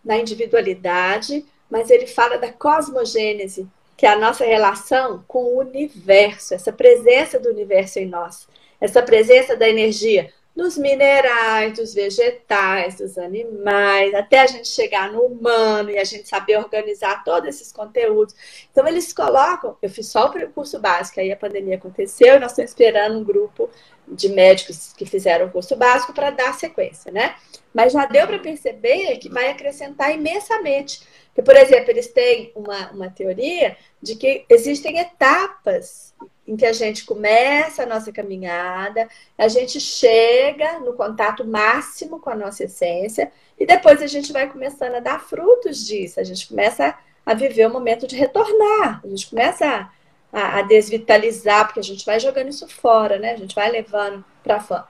[0.04, 3.66] na individualidade, mas ele fala da cosmogênese,
[3.96, 8.46] que é a nossa relação com o universo, essa presença do universo em nós,
[8.80, 15.22] essa presença da energia dos minerais, dos vegetais, dos animais, até a gente chegar no
[15.22, 18.34] humano e a gente saber organizar todos esses conteúdos.
[18.70, 19.76] Então, eles colocam.
[19.80, 23.24] Eu fiz só o curso básico, aí a pandemia aconteceu e nós estamos esperando um
[23.24, 23.70] grupo
[24.06, 27.36] de médicos que fizeram o curso básico para dar sequência, né?
[27.72, 31.00] Mas já deu para perceber que vai acrescentar imensamente.
[31.28, 36.12] Porque, por exemplo, eles têm uma, uma teoria de que existem etapas
[36.46, 42.30] em que a gente começa a nossa caminhada, a gente chega no contato máximo com
[42.30, 46.48] a nossa essência e depois a gente vai começando a dar frutos disso, a gente
[46.48, 49.88] começa a viver o momento de retornar, a gente começa
[50.32, 53.32] a, a desvitalizar, porque a gente vai jogando isso fora, né?
[53.32, 54.86] A gente vai levando para fora.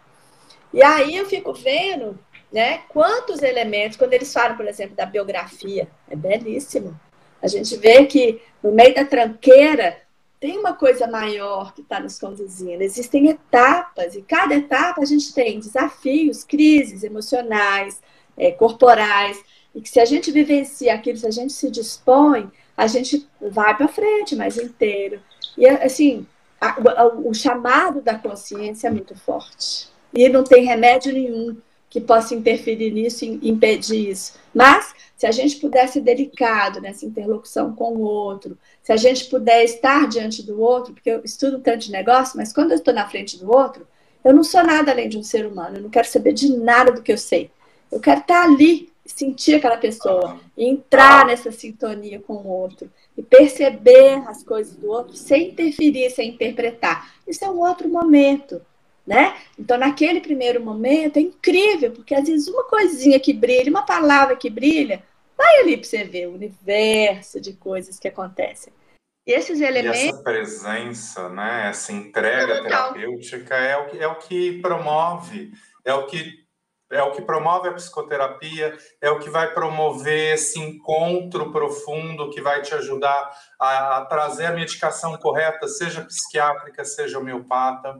[0.72, 2.18] E aí eu fico vendo,
[2.50, 6.98] né, quantos elementos, quando eles falam, por exemplo, da biografia, é belíssimo.
[7.42, 10.00] A gente vê que no meio da tranqueira
[10.42, 12.82] tem uma coisa maior que está nos conduzindo.
[12.82, 18.02] Existem etapas, e cada etapa a gente tem desafios, crises emocionais,
[18.36, 19.40] é, corporais,
[19.72, 23.76] e que se a gente vivencia aquilo, se a gente se dispõe, a gente vai
[23.76, 25.20] para frente mais inteiro.
[25.56, 26.26] E assim,
[26.60, 29.90] a, o chamado da consciência é muito forte.
[30.12, 31.56] E não tem remédio nenhum
[31.92, 34.32] que possa interferir nisso e impedir isso.
[34.54, 39.26] Mas, se a gente puder ser delicado nessa interlocução com o outro, se a gente
[39.26, 42.94] puder estar diante do outro, porque eu estudo tanto de negócio, mas quando eu estou
[42.94, 43.86] na frente do outro,
[44.24, 46.92] eu não sou nada além de um ser humano, eu não quero saber de nada
[46.92, 47.50] do que eu sei.
[47.90, 54.26] Eu quero estar ali, sentir aquela pessoa, entrar nessa sintonia com o outro e perceber
[54.26, 57.12] as coisas do outro sem interferir, sem interpretar.
[57.28, 58.62] Isso é um outro momento.
[59.06, 59.36] Né?
[59.58, 64.36] Então, naquele primeiro momento, é incrível, porque às vezes uma coisinha que brilha, uma palavra
[64.36, 65.02] que brilha,
[65.36, 68.72] vai ali para você ver o universo de coisas que acontecem.
[69.26, 70.00] E esses elementos.
[70.00, 71.68] E essa presença, né?
[71.68, 75.52] essa entrega é terapêutica é o, que, é o que promove,
[75.84, 76.42] é o que
[76.90, 82.42] é o que promove a psicoterapia, é o que vai promover esse encontro profundo que
[82.42, 87.98] vai te ajudar a, a trazer a medicação correta, seja psiquiátrica, seja homeopata.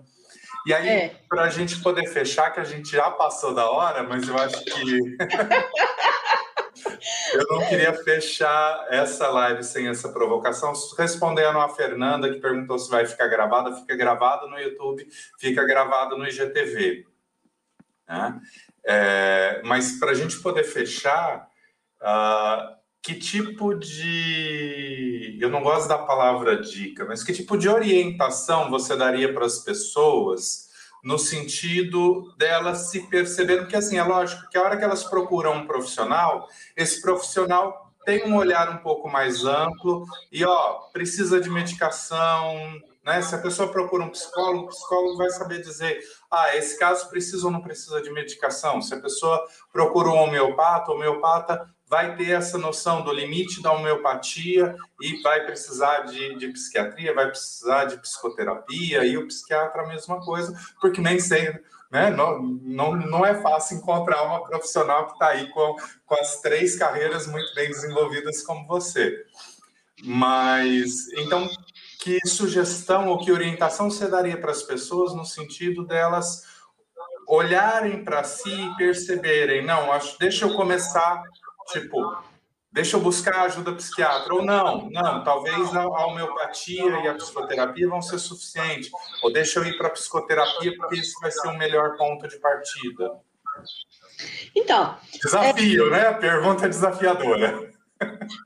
[0.66, 1.14] E aí, é.
[1.28, 4.64] para a gente poder fechar, que a gente já passou da hora, mas eu acho
[4.64, 5.16] que.
[7.34, 10.72] eu não queria fechar essa live sem essa provocação.
[10.96, 15.06] Respondendo a Fernanda, que perguntou se vai ficar gravada, fica gravado no YouTube,
[15.38, 17.04] fica gravado no IGTV.
[18.08, 18.40] Né?
[18.84, 21.46] É, mas para a gente poder fechar,
[22.00, 25.36] uh, que tipo de.
[25.40, 29.58] Eu não gosto da palavra dica, mas que tipo de orientação você daria para as
[29.58, 30.70] pessoas
[31.02, 33.64] no sentido delas se perceberem?
[33.64, 36.46] Porque, assim, é lógico que a hora que elas procuram um profissional,
[36.76, 43.20] esse profissional tem um olhar um pouco mais amplo e, ó, precisa de medicação, né?
[43.20, 45.98] Se a pessoa procura um psicólogo, o psicólogo vai saber dizer:
[46.30, 48.80] ah, esse caso precisa ou não precisa de medicação.
[48.80, 53.70] Se a pessoa procura um homeopata, o homeopata vai ter essa noção do limite da
[53.70, 59.86] homeopatia e vai precisar de, de psiquiatria, vai precisar de psicoterapia, e o psiquiatra a
[59.86, 61.62] mesma coisa, porque nem sempre.
[61.90, 62.08] Né?
[62.08, 65.76] Não, não, não é fácil encontrar uma profissional que está aí com,
[66.06, 69.26] com as três carreiras muito bem desenvolvidas como você.
[70.02, 71.46] Mas, então,
[72.00, 76.50] que sugestão ou que orientação você daria para as pessoas no sentido delas
[77.28, 81.22] olharem para si e perceberem, não, acho, deixa eu começar,
[81.68, 82.22] tipo,
[82.72, 88.00] deixa eu buscar ajuda psiquiatra, ou não, não, talvez a, homeopatia e a psicoterapia vão
[88.00, 88.90] ser suficientes,
[89.22, 92.38] ou deixa eu ir para a psicoterapia porque isso vai ser o melhor ponto de
[92.38, 93.12] partida.
[94.54, 94.96] Então.
[95.22, 95.90] Desafio, é...
[95.90, 96.12] né?
[96.14, 97.70] Pergunta desafiadora.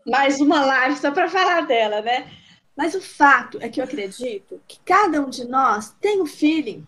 [0.07, 2.31] Mais uma live só para falar dela, né?
[2.77, 6.27] Mas o fato é que eu acredito que cada um de nós tem o um
[6.27, 6.87] feeling,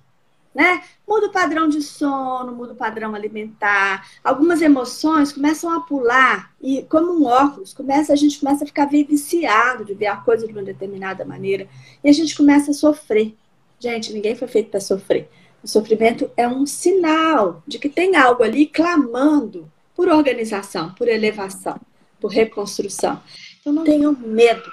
[0.58, 0.82] né?
[1.06, 4.10] Muda o padrão de sono, muda o padrão alimentar.
[4.24, 8.86] Algumas emoções começam a pular e, como um óculos, começa a gente começa a ficar
[8.86, 11.68] viciado de ver a coisa de uma determinada maneira
[12.02, 13.36] e a gente começa a sofrer.
[13.78, 15.30] Gente, ninguém foi feito para sofrer.
[15.62, 21.80] O sofrimento é um sinal de que tem algo ali clamando por organização, por elevação,
[22.20, 23.22] por reconstrução.
[23.60, 24.68] Então não tenham medo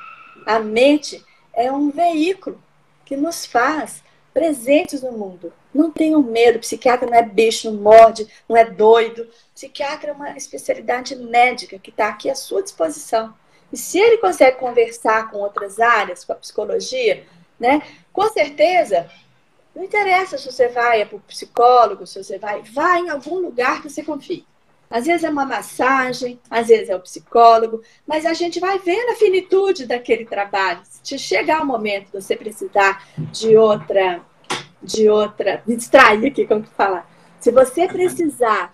[0.45, 1.23] a mente
[1.53, 2.61] é um veículo
[3.03, 5.51] que nos faz presentes no mundo.
[5.75, 9.27] Não tenham medo, psiquiatra não é bicho, não morde, não é doido.
[9.53, 13.33] Psiquiatra é uma especialidade médica que está aqui à sua disposição.
[13.73, 17.25] E se ele consegue conversar com outras áreas, com a psicologia,
[17.59, 17.81] né,
[18.13, 19.09] com certeza,
[19.75, 23.81] não interessa se você vai para o psicólogo, se você vai, vai em algum lugar
[23.81, 24.47] que você confie.
[24.89, 29.09] Às vezes é uma massagem, às vezes é o psicólogo, mas a gente vai vendo
[29.09, 30.79] a finitude daquele trabalho.
[31.03, 34.21] Se chegar o momento de você precisar de outra,
[34.85, 37.09] de outra, me distrair aqui, como que falar.
[37.39, 38.73] Se você precisar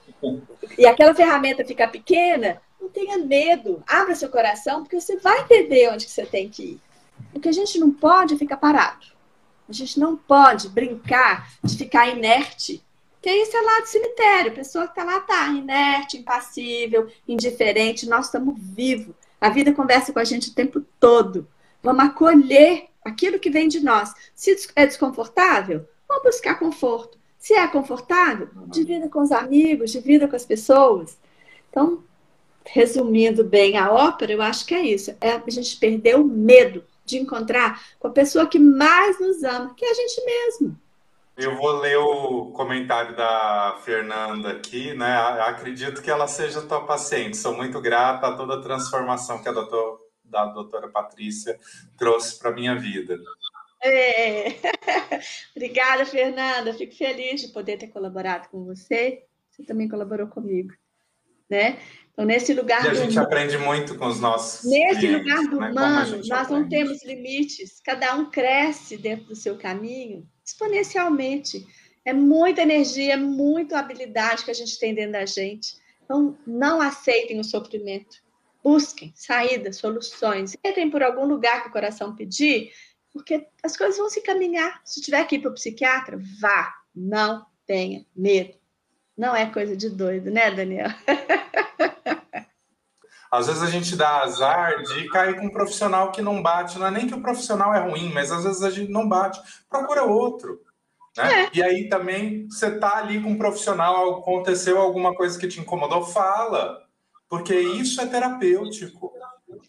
[0.77, 5.89] e aquela ferramenta ficar pequena, não tenha medo, abra seu coração, porque você vai entender
[5.89, 6.81] onde que você tem que ir.
[7.33, 9.07] O que a gente não pode é ficar parado.
[9.67, 12.83] A gente não pode brincar de ficar inerte
[13.21, 14.51] que isso é lá do cemitério.
[14.51, 18.09] A pessoa que está lá está inerte, impassível, indiferente.
[18.09, 19.13] Nós estamos vivos.
[19.39, 21.47] A vida conversa com a gente o tempo todo.
[21.83, 24.13] Vamos acolher aquilo que vem de nós.
[24.33, 27.17] Se é desconfortável, vamos buscar conforto.
[27.37, 31.17] Se é confortável, divida com os amigos, divida com as pessoas.
[31.69, 32.03] Então,
[32.65, 35.15] resumindo bem a ópera, eu acho que é isso.
[35.19, 39.73] É a gente perder o medo de encontrar com a pessoa que mais nos ama,
[39.73, 40.77] que é a gente mesmo.
[41.37, 45.17] Eu vou ler o comentário da Fernanda aqui, né?
[45.41, 47.37] Acredito que ela seja tua paciente.
[47.37, 51.57] Sou muito grata a toda a transformação que a doutor, da doutora Patrícia
[51.97, 53.17] trouxe para minha vida.
[53.83, 54.49] É.
[55.55, 56.73] Obrigada, Fernanda.
[56.73, 59.23] Fico feliz de poder ter colaborado com você.
[59.49, 60.73] Você também colaborou comigo,
[61.49, 61.79] né?
[62.11, 62.85] Então, nesse lugar.
[62.85, 64.69] E a gente aprende muito com os nossos.
[64.69, 65.71] Nesse lugar do né?
[65.71, 66.51] humano, nós aprende.
[66.51, 67.81] não temos limites.
[67.83, 71.65] Cada um cresce dentro do seu caminho exponencialmente.
[72.03, 75.75] É muita energia, muita habilidade que a gente tem dentro da gente.
[76.03, 78.17] Então, não aceitem o sofrimento.
[78.63, 80.55] Busquem saídas, soluções.
[80.63, 82.71] Entrem por algum lugar que o coração pedir,
[83.13, 84.81] porque as coisas vão se caminhar.
[84.83, 86.73] Se tiver que ir para o psiquiatra, vá.
[86.93, 88.53] Não tenha medo.
[89.17, 90.89] Não é coisa de doido, né, Daniel?
[93.31, 96.77] Às vezes a gente dá azar de cair com um profissional que não bate.
[96.77, 99.39] Não é nem que o profissional é ruim, mas às vezes a gente não bate.
[99.69, 100.59] Procura outro.
[101.17, 101.43] Né?
[101.43, 101.49] É.
[101.53, 106.03] E aí também você tá ali com um profissional, aconteceu alguma coisa que te incomodou,
[106.03, 106.85] fala.
[107.29, 109.13] Porque isso é terapêutico.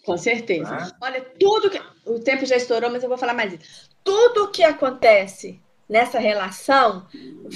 [0.05, 0.75] Com certeza.
[0.75, 0.91] Né?
[1.01, 1.81] Olha, tudo que.
[2.05, 3.89] O tempo já estourou, mas eu vou falar mais isso.
[4.03, 7.07] Tudo que acontece nessa relação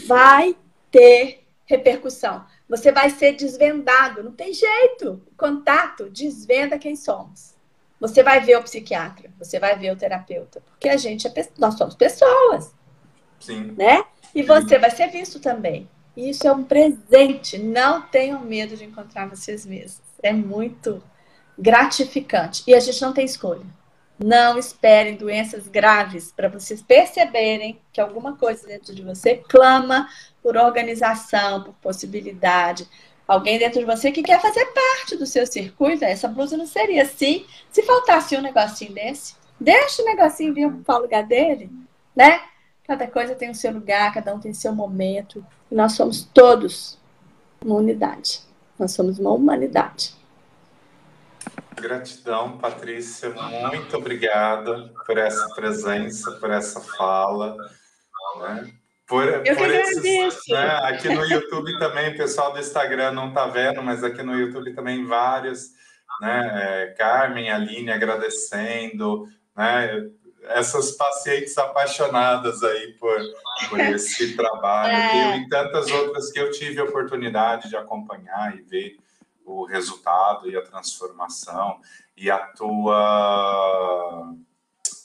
[0.06, 0.56] vai
[0.90, 2.44] ter repercussão.
[2.68, 5.22] Você vai ser desvendado, não tem jeito.
[5.36, 7.54] Contato desvenda quem somos.
[8.00, 11.74] Você vai ver o psiquiatra, você vai ver o terapeuta, porque a gente é, nós
[11.74, 12.74] somos pessoas.
[13.40, 13.74] Sim.
[13.76, 14.04] Né?
[14.34, 15.88] E você vai ser visto também.
[16.16, 17.58] E isso é um presente.
[17.58, 20.00] Não tenham medo de encontrar vocês mesmos.
[20.22, 21.02] É muito
[21.58, 22.62] gratificante.
[22.66, 23.64] E a gente não tem escolha.
[24.18, 30.08] Não esperem doenças graves para vocês perceberem que alguma coisa dentro de você clama
[30.42, 32.88] por organização, por possibilidade.
[33.28, 36.04] Alguém dentro de você que quer fazer parte do seu circuito.
[36.04, 39.34] Essa blusa não seria assim se faltasse um negocinho desse.
[39.60, 41.70] Deixa o negocinho vir para o lugar dele,
[42.14, 42.40] né?
[42.84, 45.44] Cada coisa tem o seu lugar, cada um tem seu momento.
[45.70, 46.98] Nós somos todos
[47.64, 48.40] uma unidade.
[48.78, 50.14] Nós somos uma humanidade.
[51.80, 53.30] Gratidão, Patrícia.
[53.30, 57.56] Muito obrigada por essa presença, por essa fala.
[58.40, 58.72] Né?
[59.06, 60.80] Por, Eu por esses, né?
[60.82, 64.74] Aqui no YouTube também, o pessoal do Instagram não está vendo, mas aqui no YouTube
[64.74, 65.70] também vários,
[66.20, 66.50] né?
[66.54, 70.10] É, Carmen, Aline agradecendo, né?
[70.48, 73.16] Essas pacientes apaixonadas aí por,
[73.68, 75.38] por esse trabalho, é.
[75.38, 78.96] e tantas outras que eu tive a oportunidade de acompanhar e ver
[79.46, 81.80] o resultado e a transformação
[82.16, 84.34] e a tua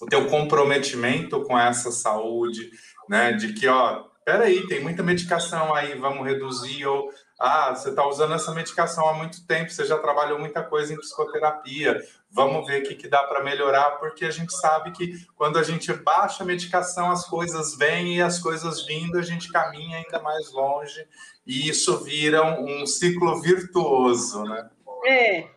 [0.02, 2.72] o teu comprometimento com essa saúde,
[3.08, 3.34] né?
[3.34, 7.12] De que, ó, peraí, tem muita medicação aí, vamos reduzir, ou
[7.44, 10.98] ah, você está usando essa medicação há muito tempo, você já trabalhou muita coisa em
[10.98, 15.58] psicoterapia, vamos ver o que, que dá para melhorar, porque a gente sabe que quando
[15.58, 19.98] a gente baixa a medicação, as coisas vêm e as coisas vindo, a gente caminha
[19.98, 21.04] ainda mais longe
[21.44, 24.70] e isso vira um, ciclo virtuoso, né?
[25.04, 25.48] É.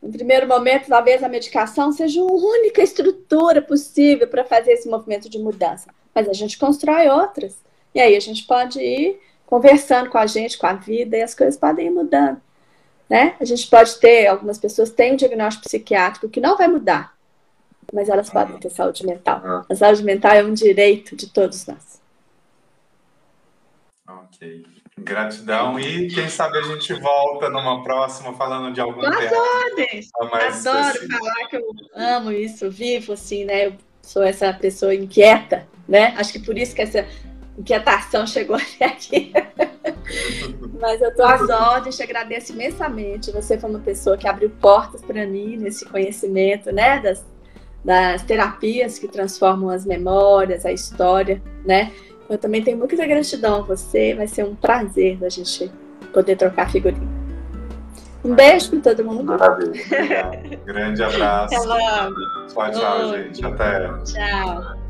[0.00, 5.28] No primeiro momento, talvez a medicação seja a única estrutura possível para fazer esse movimento
[5.28, 5.90] de mudança.
[6.14, 7.56] Mas a gente constrói outras.
[7.94, 11.34] E aí a gente pode ir conversando com a gente, com a vida, e as
[11.34, 12.40] coisas podem ir mudando.
[13.08, 13.36] Né?
[13.40, 17.14] A gente pode ter, algumas pessoas têm um diagnóstico psiquiátrico que não vai mudar,
[17.92, 19.40] mas elas podem ter saúde mental.
[19.44, 19.64] Ah.
[19.70, 22.00] A saúde mental é um direito de todos nós.
[24.08, 24.66] Ok.
[24.98, 29.14] Gratidão e quem sabe a gente volta numa próxima falando de algum tema.
[29.14, 31.62] Adoro falar que eu
[31.94, 33.66] amo isso, vivo assim, né?
[33.66, 36.14] Eu sou essa pessoa inquieta, né?
[36.16, 37.06] Acho que por isso que essa
[37.58, 39.32] inquietação chegou até aqui.
[40.80, 43.30] Mas eu estou às ordens, te agradeço imensamente.
[43.32, 47.00] Você foi uma pessoa que abriu portas para mim nesse conhecimento, né?
[47.00, 47.24] Das,
[47.84, 51.92] das terapias que transformam as memórias, a história, né?
[52.28, 54.14] Eu também tenho muita gratidão a você.
[54.14, 55.70] Vai ser um prazer da gente
[56.12, 57.16] poder trocar figurinha.
[58.24, 59.24] Um beijo para todo mundo.
[59.24, 59.72] Maravilha.
[60.66, 61.54] Grande abraço.
[61.54, 63.44] Tchau, tchau, gente.
[63.44, 63.88] Até.
[64.04, 64.85] Tchau.